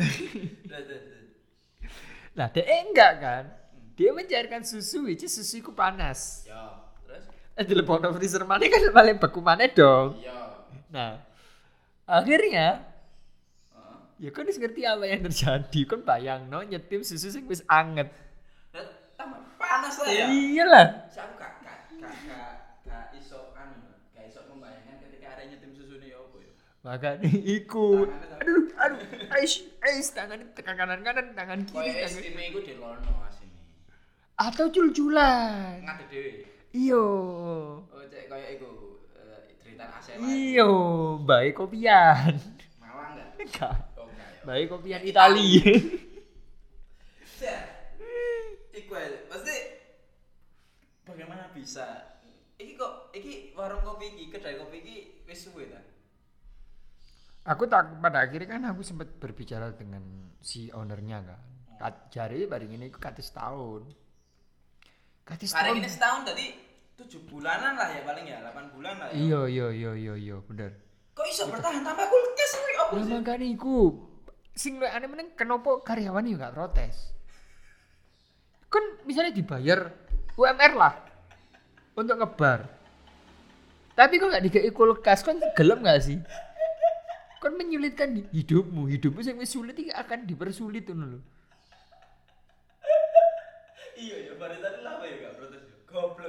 Terus, 0.70 0.86
terus. 0.86 1.28
Lah 2.38 2.48
dek 2.48 2.64
enggak 2.64 3.12
kan? 3.20 3.44
Dia 3.98 4.16
mencairkan 4.16 4.64
susu, 4.64 5.04
which 5.04 5.26
is 5.26 5.34
susu 5.34 5.60
iku 5.60 5.76
panas. 5.76 6.48
Ya, 6.48 6.88
terus? 7.04 7.28
Eh 7.58 7.64
dilebokno 7.68 8.08
freezer 8.16 8.48
mana 8.48 8.64
kan 8.64 8.80
paling 8.94 9.20
beku 9.20 9.44
mana 9.44 9.68
dong. 9.68 10.16
Ya. 10.22 10.64
Nah, 10.88 11.20
akhirnya 12.08 12.80
ya 14.16 14.30
kan 14.32 14.48
ngerti 14.48 14.88
apa 14.88 15.04
yang 15.04 15.20
terjadi. 15.28 15.80
Kan 15.84 16.00
bayang 16.06 16.48
no 16.48 16.64
nyetim 16.64 17.04
susu 17.04 17.28
sing 17.28 17.44
wis 17.44 17.60
anget. 17.68 18.08
Panas 19.60 20.00
lah 20.00 20.08
ya. 20.08 20.26
Iyalah. 20.32 20.86
Saya 21.12 21.28
aku 21.28 21.34
gak 21.36 21.52
gak 21.60 21.78
gak 22.00 22.14
gak 22.24 22.50
gak 22.88 23.04
iso 23.20 23.52
anu, 23.52 24.00
gak 24.16 24.24
iso 24.32 24.40
membayangkan 24.48 24.96
ketika 25.04 25.36
ada 25.36 25.42
nyetim 25.44 25.76
susu 25.76 26.00
nih 26.00 26.16
Makanya 26.80 27.28
iku. 27.60 28.08
Aduh, 28.40 28.72
aduh. 28.80 29.00
Ais, 29.36 29.60
ais 29.84 30.08
tangan 30.16 30.40
tekan 30.56 30.74
kanan 30.80 31.04
kanan, 31.04 31.36
tangan 31.36 31.60
kiri, 31.68 31.92
Kayak 31.92 32.08
es 32.08 32.16
tangan. 32.16 32.22
krim 32.24 32.38
iku 32.48 32.58
di 32.64 32.74
lono 32.80 33.12
asine. 33.28 33.60
Atau 34.40 34.72
cul-culan. 34.72 35.84
Ngade 35.84 36.04
dhewe. 36.08 36.32
Iyo. 36.72 37.04
Oh, 37.84 38.00
cek 38.08 38.32
kayak 38.32 38.48
iku 38.56 38.70
eh, 39.12 39.52
cerita 39.60 39.84
AC 39.92 40.16
Iyo, 40.24 40.70
baik 41.20 41.58
kopian. 41.58 42.32
Malang 42.80 43.12
enggak? 43.12 43.28
Enggak. 43.36 43.76
Oh 44.00 44.06
enggak 44.08 44.28
ya. 44.32 44.42
Baik 44.48 44.66
kopian 44.72 45.02
Itali. 45.04 45.50
Iku 48.70 48.92
aja. 48.94 49.18
Pasti 49.28 49.56
bagaimana 51.04 51.52
bisa? 51.52 52.16
Iki 52.56 52.72
kok 52.76 53.12
iki 53.12 53.52
warung 53.52 53.84
kopi 53.84 54.14
iki, 54.14 54.24
kedai 54.30 54.56
kopi 54.56 54.76
iki 54.80 54.96
wis 55.26 55.44
suwe 55.44 55.68
ta? 55.68 55.80
Aku 57.50 57.66
tak 57.66 57.98
pada 57.98 58.22
akhirnya 58.22 58.46
kan 58.46 58.62
aku 58.70 58.86
sempat 58.86 59.10
berbicara 59.18 59.74
dengan 59.74 60.30
si 60.38 60.70
ownernya 60.70 61.18
kan. 61.26 61.40
Kat, 61.80 61.94
jari 62.14 62.46
baring 62.46 62.78
ini 62.78 62.86
aku 62.92 63.02
katis 63.02 63.34
tahun. 63.34 63.90
Katis 65.26 65.50
tahun. 65.50 65.82
ini 65.82 65.90
setahun 65.90 66.22
tadi 66.30 66.46
tujuh 67.00 67.24
bulanan 67.26 67.74
lah 67.74 67.88
ya 67.90 68.04
paling 68.04 68.26
ya, 68.28 68.38
8 68.44 68.74
bulan 68.76 68.94
lah 69.00 69.08
ya. 69.10 69.16
Iya 69.16 69.40
iya 69.48 69.66
iya 69.72 69.92
iya 69.96 70.14
iya 70.14 70.36
bener. 70.44 70.70
Kok 71.16 71.26
iso 71.26 71.48
bertahan 71.50 71.82
tanpa 71.82 72.06
kulkas 72.06 72.52
opo 72.86 72.94
Lah 72.96 73.04
sih? 73.04 73.12
makanya 73.12 73.46
iku 73.48 73.76
sing 74.54 74.76
luwih 74.76 74.92
aneh 74.92 75.08
meneng 75.08 75.32
kenapa 75.34 75.80
karyawan 75.82 76.30
gak 76.36 76.54
protes. 76.54 77.16
Kan 78.70 78.84
misalnya 79.08 79.34
dibayar 79.34 79.90
UMR 80.36 80.72
lah 80.76 80.94
untuk 81.96 82.20
ngebar. 82.20 82.68
Tapi 83.96 84.14
kok 84.20 84.30
gak 84.30 84.44
dikai 84.44 84.70
kulkas 84.70 85.20
kan 85.24 85.40
gelem 85.56 85.80
gak 85.80 86.00
sih? 86.04 86.20
Kan 87.40 87.56
menyulitkan 87.56 88.28
hidupmu, 88.36 88.84
hidupmu 88.92 89.24
yang 89.24 89.40
wis 89.40 89.48
sulit 89.48 89.72
iki 89.72 89.88
akan 89.88 90.28
dipersulit 90.28 90.84
ngono 90.84 91.16
lho. 91.16 91.20
Iya 93.96 94.16
ya, 94.28 94.32
pada 94.36 94.56
tadi 94.60 94.80
lah 94.80 95.00
ya 95.04 95.16
gak 95.24 95.32
protes 95.40 95.60
ya. 95.64 95.76
Goblok. 95.88 96.28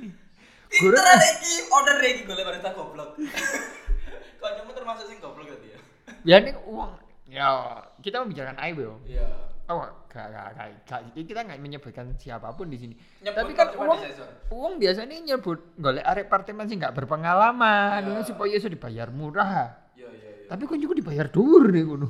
Pinter 0.72 1.18
iki 1.18 1.54
order 1.70 1.96
iki 2.02 2.22
golek 2.26 2.44
barista 2.46 2.70
goblok. 2.74 3.10
Kancamu 4.42 4.70
termasuk 4.74 5.06
sing 5.10 5.18
goblok 5.22 5.46
tadi 5.46 5.74
ya. 5.74 5.78
Ya 6.22 6.36
ini 6.42 6.54
uang 6.66 6.90
ya 7.30 7.46
kita 8.02 8.22
membicarakan 8.22 8.58
aib. 8.66 8.78
Iya. 9.06 9.26
Oh, 9.70 9.78
gak, 10.10 10.26
gak, 10.34 10.46
gak, 10.58 10.66
gak, 10.84 11.00
kita 11.14 11.46
nggak 11.46 11.62
menyebutkan 11.62 12.18
siapa 12.18 12.50
pun 12.50 12.66
di 12.66 12.76
sini. 12.82 12.94
Nyebut 13.22 13.38
Tapi 13.46 13.52
kan 13.54 13.66
cuma 13.70 13.94
uang, 13.94 14.00
uang 14.50 14.74
biasanya 14.82 15.16
nyebut 15.22 15.78
golek 15.78 16.02
arek 16.02 16.26
partemen 16.26 16.66
sih 16.66 16.76
nggak 16.76 16.92
berpengalaman, 16.98 18.02
Iya. 18.02 18.26
supaya 18.26 18.58
iso 18.58 18.66
dibayar 18.66 19.08
murah. 19.14 19.81
Tapi 20.52 20.68
kan 20.68 20.76
juga 20.76 20.92
dibayar 20.92 21.32
dhuwur 21.32 21.72
nih 21.72 21.80
ngono. 21.88 22.08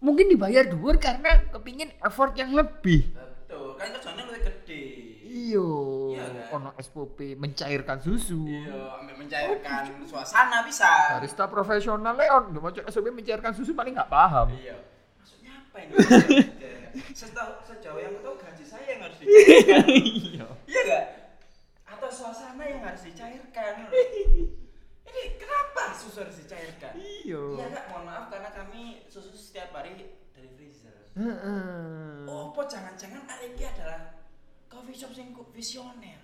Mungkin 0.00 0.32
dibayar 0.32 0.64
dhuwur 0.64 0.96
karena 0.96 1.44
kepingin 1.52 1.92
effort 2.00 2.32
yang 2.40 2.56
lebih. 2.56 3.04
Betul, 3.12 3.76
kan 3.76 3.92
kerjanya 3.92 4.24
lebih 4.24 4.42
gede. 4.48 4.84
Iyo, 5.28 5.68
Iya 6.16 6.24
kan? 6.48 6.56
ono 6.56 6.70
SPP 6.80 7.36
mencairkan 7.36 8.00
susu. 8.00 8.48
Iya, 8.48 8.96
ambil 8.96 9.14
mencairkan 9.20 9.92
suasana 10.08 10.64
bisa. 10.64 11.20
Barista 11.20 11.44
profesional 11.44 12.16
Leon, 12.16 12.56
mau 12.56 12.72
SPP 12.72 13.12
mencairkan 13.12 13.52
susu 13.52 13.76
paling 13.76 13.92
nggak 13.92 14.08
paham. 14.08 14.48
Iya. 14.56 14.80
Maksudnya 15.20 15.52
apa 15.68 15.76
ini? 15.84 15.92
Setahu 17.12 17.60
sejauh 17.60 18.00
yang 18.00 18.16
aku 18.16 18.20
tahu 18.24 18.34
gaji 18.40 18.64
saya 18.64 18.86
yang 18.88 19.00
harus 19.04 19.20
dicairkan. 19.20 19.84
Iya. 20.32 20.46
iya 20.64 20.80
gak? 20.88 21.04
Atau 21.92 22.08
suasana 22.08 22.64
yang 22.64 22.80
harus 22.88 23.04
dicairkan. 23.04 23.74
Ini 25.14 25.38
kenapa 25.38 25.94
susu 25.94 26.26
harus 26.26 26.42
dicairkan? 26.42 26.98
Iya. 26.98 27.38
Iya 27.54 27.66
kak, 27.70 27.84
mohon 27.94 28.04
maaf 28.10 28.26
karena 28.34 28.50
kami 28.50 29.06
susu 29.06 29.30
setiap 29.38 29.70
hari 29.70 29.94
dari 30.34 30.50
freezer. 30.58 31.14
Heeh. 31.14 32.26
Oh, 32.26 32.50
apa 32.50 32.66
jangan-jangan 32.66 33.22
Areki 33.30 33.62
adalah 33.62 34.18
coffee 34.66 34.98
shop 34.98 35.14
yang 35.14 35.30
visioner. 35.54 36.18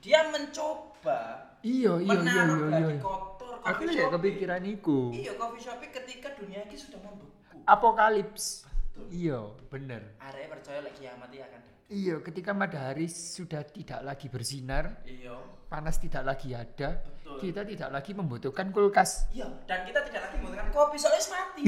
Dia 0.00 0.32
mencoba 0.32 1.52
Iya, 1.60 2.00
iya, 2.00 2.08
iya, 2.08 2.08
menaruh 2.08 2.56
iya, 2.56 2.72
lagi 2.72 2.94
iya. 2.96 3.04
kotor 3.04 3.54
Aku 3.68 3.82
shop. 3.84 4.10
kepikiran 4.16 4.62
iku. 4.64 5.12
Iya, 5.12 5.36
coffee 5.36 5.60
shop 5.60 5.76
ketika 5.84 6.32
dunia 6.40 6.64
ini 6.64 6.76
sudah 6.80 7.04
membeku. 7.04 7.60
Apokalips. 7.68 8.64
Betul. 8.96 9.04
Iya, 9.12 9.40
bener. 9.68 10.02
Area 10.16 10.48
percaya 10.48 10.80
lagi 10.80 11.04
kiamat 11.04 11.28
akan 11.28 11.60
datang. 11.60 11.79
Iya, 11.90 12.22
ketika 12.22 12.54
matahari 12.54 13.10
sudah 13.10 13.66
tidak 13.66 14.06
lagi 14.06 14.30
bersinar, 14.30 15.02
Iya. 15.02 15.34
panas 15.66 15.98
tidak 15.98 16.22
lagi 16.22 16.54
ada, 16.54 17.02
Betul. 17.02 17.42
kita 17.42 17.66
tidak 17.66 17.90
lagi 17.90 18.14
membutuhkan 18.14 18.70
kulkas. 18.70 19.26
Iya, 19.34 19.50
dan 19.66 19.82
kita 19.82 20.06
tidak 20.06 20.30
lagi 20.30 20.38
membutuhkan 20.38 20.70
kopi 20.70 20.94
soalnya 20.94 21.26
mati. 21.34 21.62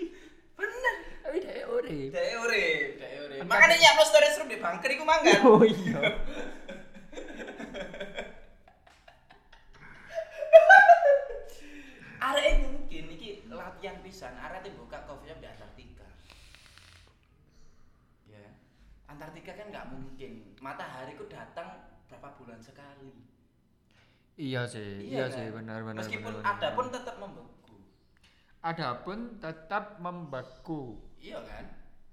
Bener. 0.58 0.94
Tapi 1.20 1.36
dek 1.44 1.68
ore. 1.68 1.98
Dae 2.08 2.32
ore, 2.40 2.64
dae 2.96 3.14
ore. 3.20 3.36
Makanya 3.44 3.76
nyapno 3.76 4.04
storage 4.08 4.36
room 4.40 4.48
di 4.48 4.56
bunker 4.56 4.88
iku 4.88 5.04
manggan. 5.04 5.38
Oh 5.44 5.60
iya. 5.60 6.00
mungkin. 19.98 20.54
Matahari 20.62 21.18
ku 21.18 21.26
datang 21.26 21.82
berapa 22.06 22.28
bulan 22.38 22.62
sekali. 22.62 23.12
Iya 24.38 24.62
sih, 24.70 25.02
iya, 25.10 25.26
kan? 25.26 25.34
sih, 25.34 25.46
benar 25.50 25.82
benar. 25.82 25.98
Meskipun 26.06 26.30
benar, 26.38 26.46
ada 26.46 26.58
benar. 26.70 26.76
pun 26.78 26.86
tetap 26.94 27.14
membeku. 27.18 27.76
Adapun 28.62 29.18
tetap 29.42 29.84
membeku. 29.98 30.82
Iya 31.18 31.38
kan? 31.42 31.64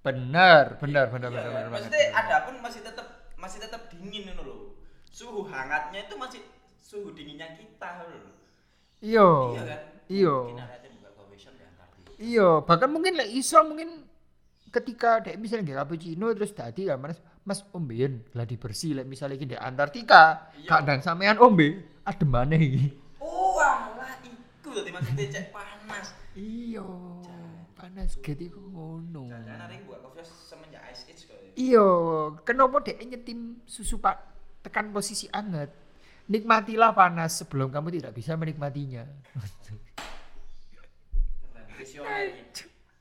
Benar, 0.01 0.65
benar, 0.81 1.05
benar, 1.13 1.29
Iya 1.29 1.37
benar, 1.37 1.45
kan? 1.45 1.53
benar. 1.53 1.73
Maksudnya 1.73 2.01
benar. 2.01 2.21
ada 2.25 2.35
pun 2.49 2.55
masih 2.65 2.81
tetap 2.81 3.07
masih 3.37 3.59
tetap 3.61 3.81
dingin 3.93 4.33
itu 4.33 4.41
loh. 4.41 4.73
Suhu 5.13 5.45
hangatnya 5.45 6.09
itu 6.09 6.17
masih 6.17 6.41
suhu 6.81 7.13
dinginnya 7.13 7.53
kita 7.53 8.09
loh. 8.09 8.33
Iya. 9.05 9.29
Iya 9.53 9.63
kan? 9.69 9.81
Iya. 10.09 10.35
Ada. 10.57 10.85
Iya, 12.15 12.63
bahkan 12.63 12.87
mungkin 12.87 13.19
lek 13.19 13.27
iso 13.35 13.59
mungkin 13.67 14.07
ketika 14.71 15.23
dek 15.23 15.35
misalnya 15.39 15.63
nggak 15.71 15.79
cappuccino 15.83 16.31
terus 16.35 16.51
tadi 16.55 16.87
ya 16.87 16.95
mas 16.99 17.19
mas 17.45 17.61
ombean 17.77 18.25
gladi 18.33 18.57
bersih 18.57 18.97
lek 18.97 19.05
misalnya 19.05 19.37
iki 19.37 19.45
di 19.53 19.57
Antartika. 19.57 20.49
Iya. 20.57 20.69
kadang 20.69 20.99
sampean 21.05 21.37
ombe? 21.37 21.85
Maneh 22.25 22.57
iki. 22.57 22.85
Oh 23.21 23.61
alah 23.61 24.17
iku 24.25 24.73
tadi 24.73 24.89
maksudnya 24.89 25.25
cek 25.29 25.53
panas. 25.53 26.09
iya 26.33 26.83
panas 27.77 28.17
gitu 28.17 28.43
iku 28.49 28.59
ngono. 28.73 29.29
Jangan 29.29 29.69
yang 29.69 29.85
buat 29.85 30.01
shop 30.25 30.25
semenjak 30.49 30.81
ice 30.89 31.05
age 31.05 31.23
kok 31.29 31.37
ya. 31.37 31.49
iya 31.53 31.87
kenapa 32.41 32.81
dek 32.81 32.97
nyetim 33.05 33.61
susu 33.69 34.01
pak? 34.01 34.17
Tekan 34.65 34.89
posisi 34.89 35.29
anget. 35.29 35.69
Nikmatilah 36.25 36.97
panas 36.97 37.45
sebelum 37.45 37.69
kamu 37.69 38.01
tidak 38.01 38.17
bisa 38.17 38.33
menikmatinya. 38.33 39.05
Keren, 40.73 41.69
Visioner. 41.77 42.33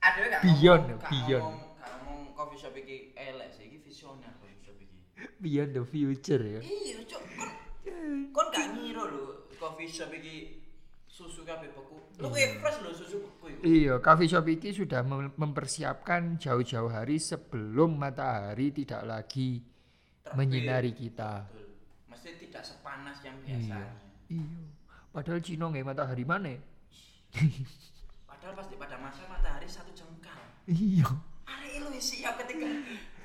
Ada 0.04 0.20
gak 0.28 0.40
Beyond, 0.44 0.84
ngomong- 1.00 1.73
coffee 2.44 2.60
shop 2.60 2.76
iki 2.76 2.96
elek 3.16 3.48
sih, 3.50 3.64
iki 3.66 3.80
visioner 3.80 4.28
coffee 4.36 4.60
shop 4.60 4.76
iki. 4.76 4.98
beyond 5.40 5.72
the 5.72 5.82
future 5.82 6.42
ya 6.42 6.60
Iya, 6.60 7.00
cok. 7.08 7.22
Kon 7.32 7.48
kon 8.30 8.46
gak 8.52 8.66
ngira 8.76 9.04
lho 9.08 9.48
coffee 9.56 9.88
shop 9.88 10.12
iki 10.12 10.60
susu 11.06 11.40
kabeh 11.42 11.70
beku. 11.70 11.96
Lu 12.18 12.28
fresh 12.28 12.78
lho 12.78 12.90
susu 12.92 13.16
beku. 13.22 13.48
Iya, 13.62 13.96
coffee 13.98 14.26
shop 14.26 14.44
ini 14.44 14.68
sudah 14.70 15.00
mem- 15.00 15.32
mempersiapkan 15.34 16.36
jauh-jauh 16.36 16.90
hari 16.90 17.16
sebelum 17.16 17.94
matahari 17.94 18.68
tidak 18.70 19.00
lagi 19.02 19.62
Terbit. 20.20 20.34
menyinari 20.34 20.92
kita. 20.92 21.46
Betul. 21.48 21.70
Mesti 22.10 22.30
tidak 22.38 22.62
sepanas 22.62 23.18
yang 23.22 23.38
Iya. 23.40 23.48
biasanya. 23.48 23.94
Iya. 24.28 24.62
Padahal 25.08 25.40
Cino 25.40 25.70
nggak 25.70 25.86
matahari 25.86 26.24
mana? 26.26 26.52
Padahal 28.26 28.54
pasti 28.54 28.74
pada 28.74 28.96
masa 28.98 29.22
matahari 29.26 29.66
satu 29.66 29.90
jengkal. 29.90 30.38
Iya. 30.66 31.06
Lu 31.94 32.00
siap 32.00 32.34
ketika 32.36 32.66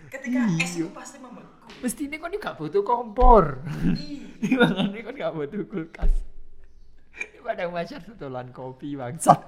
ketika 0.09 0.39
es 0.55 0.71
Iya. 0.71 0.85
itu 0.85 0.91
pasti 0.91 1.17
membeku. 1.17 1.65
Mesti 1.79 2.01
ini 2.03 2.15
kan 2.15 2.29
nggak 2.31 2.55
butuh 2.55 2.81
kompor. 2.81 3.65
Ih, 3.91 4.29
Makanya 4.59 4.99
kan 5.03 5.13
nggak 5.15 5.33
butuh 5.33 5.61
kulkas. 5.65 6.13
Pada 7.39 7.65
masa 7.65 7.97
tutulan 7.97 8.47
kopi 8.49 8.93
bangsat. 8.93 9.41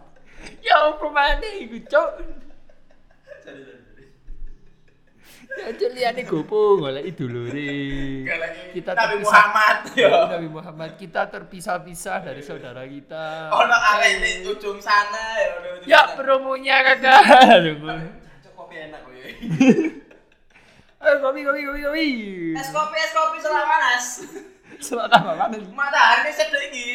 Ya 0.59 0.89
apa 0.89 1.05
mana 1.07 1.45
iku, 1.55 1.77
Cok? 1.83 2.09
jadi 3.39 3.61
jadi. 3.61 4.05
Ya 5.51 5.67
jeliane 5.71 6.21
gopo 6.23 6.79
golek 6.79 7.05
idulure. 7.05 7.69
Galak 8.23 8.51
Kita 8.71 8.91
Nabi 8.91 9.03
terpisah- 9.13 9.21
Muhammad 9.21 9.77
ya. 9.93 10.13
Nabi 10.31 10.47
Muhammad 10.47 10.91
kita 10.95 11.21
terpisah-pisah 11.27 12.17
dari 12.23 12.41
saudara 12.41 12.81
kita. 12.83 13.51
Ono 13.51 13.75
arek 13.93 14.11
di 14.17 14.47
ujung 14.47 14.79
sana 14.79 15.21
ya 15.37 15.49
Ya 15.85 16.01
promonya 16.15 16.81
kakak. 16.83 17.21
Kopi 18.71 18.87
enak 18.87 19.03
kowe. 19.03 19.19
Eh 21.01 21.17
kopi 21.17 21.41
kopi 21.43 21.61
kopi 21.67 21.81
kopi. 21.83 22.07
Es 22.55 22.69
kopi 22.71 22.95
es 23.03 23.11
kopi 23.11 23.37
selang 23.43 23.67
panas. 23.67 24.05
Selamat 24.79 25.11
apa 25.17 25.33
mana? 25.35 25.57
Matahari 25.75 26.31
sedek 26.31 26.71
iki. 26.71 26.87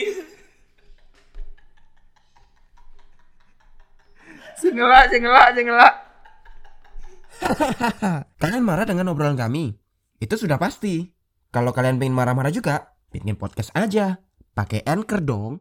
Sing 4.62 4.72
ngelak, 4.72 5.12
sing 5.12 5.20
ngelak, 5.20 5.52
sing 5.52 5.66
ngelak. 5.68 5.94
Kalian 8.40 8.64
marah 8.64 8.88
dengan 8.88 9.12
obrolan 9.12 9.36
kami? 9.36 9.76
Itu 10.16 10.40
sudah 10.40 10.56
pasti. 10.56 11.12
Kalau 11.52 11.76
kalian 11.76 12.00
pengen 12.00 12.16
marah-marah 12.16 12.54
juga, 12.54 12.96
bikin 13.12 13.36
podcast 13.36 13.74
aja. 13.76 14.22
Pakai 14.56 14.80
Anchor 14.86 15.20
dong. 15.20 15.60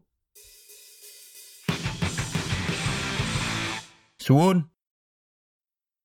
Suun. 4.21 4.74